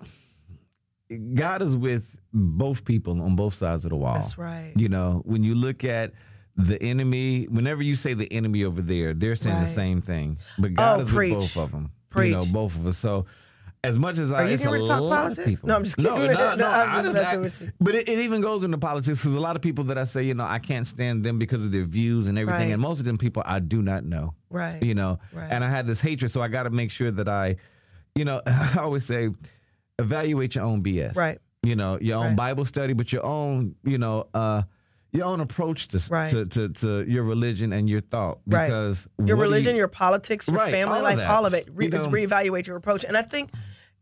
[1.34, 4.14] God is with both people on both sides of the wall.
[4.14, 4.72] That's right.
[4.76, 6.12] You know, when you look at
[6.56, 10.38] the enemy, whenever you say the enemy over there, they're saying the same thing.
[10.58, 11.34] But God Oh, is preach.
[11.34, 11.92] with both of them.
[12.10, 12.30] Preach.
[12.30, 12.98] You know, both of us.
[12.98, 13.26] So
[13.88, 15.38] as much as I, Are you it's a talk lot politics?
[15.38, 15.68] of people.
[15.68, 16.12] No, I'm just kidding.
[16.12, 16.54] no, no.
[16.54, 17.72] No, I'm just just- messing I- with you.
[17.80, 20.22] But it, it even goes into politics because a lot of people that I say,
[20.22, 22.72] you know, I can't stand them because of their views and everything, Right.
[22.72, 24.82] and most of them people I do not know Right.
[24.82, 25.48] you know Right.
[25.50, 27.56] and i had this hatred so i got to make sure that i
[28.14, 29.28] you know i always say
[29.98, 31.38] evaluate your own bs Right.
[31.62, 32.36] you know your own Right.
[32.36, 34.62] bible study but your own you know uh
[35.12, 36.28] your own approach to, Right.
[36.30, 38.66] to, to, to your religion and your thought Right.
[38.66, 41.30] because your what do religion, you- your politics, your Right, family all of life, that.
[41.30, 41.66] all of it.
[41.72, 43.04] Re- You know- reevaluate your approach.
[43.04, 43.50] And I think,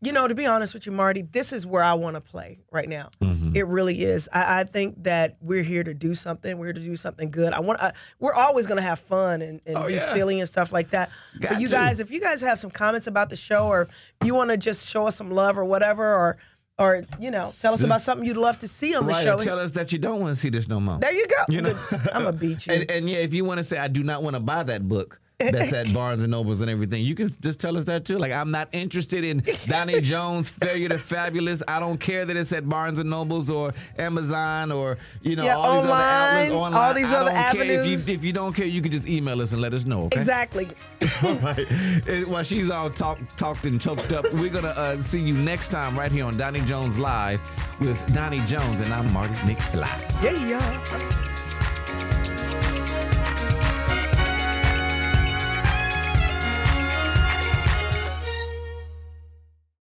[0.07, 2.61] you know, to be honest with you, Mardy, this is where I want to play
[2.71, 3.11] right now.
[3.21, 3.57] Mm-hmm.
[3.57, 4.29] It really is.
[4.33, 6.57] I, I think that we're here to do something.
[6.59, 7.53] We're here to do something good.
[7.53, 7.81] I want.
[7.83, 9.99] I, we're always going to have fun and, and Oh, be yeah.
[9.99, 11.11] silly and stuff like that.
[11.41, 11.73] Got but you to.
[11.73, 13.89] guys, if you guys have some comments about the show, or
[14.25, 16.37] you want to just show us some love or whatever, or
[16.79, 19.39] or you know, tell us about something you'd love to see on the right show.
[19.39, 21.43] tell us that you don't want to see this no more there you go.
[21.49, 21.75] you know
[22.13, 22.75] I'm gonna beat you.
[22.75, 24.87] and, and yeah if you want to say i do not want to buy that
[24.87, 27.03] book that's at Barnes and Nobles and everything.
[27.03, 28.17] You can just tell us that too.
[28.19, 31.63] Like I'm not interested in Donnie Jones' Failure to Fabulous.
[31.69, 35.57] I don't care that it's at Barnes and Nobles or Amazon or you know Yeah,
[35.57, 36.83] all these other outlets online, online.
[36.89, 37.63] all these I other don't care.
[37.65, 38.09] If avenues.
[38.09, 40.05] you if you don't care, you can just email us and let us know.
[40.05, 40.17] Okay.
[40.19, 40.69] exactly.
[41.23, 41.71] All right.
[42.09, 45.69] And While she's all talk, talked and choked up, we're gonna uh, see you next
[45.69, 47.41] time right here on Donnie Jones Live
[47.81, 50.23] with Donnie Jones, and I'm Mardy McFly.
[50.23, 51.56] Yeah, yeah.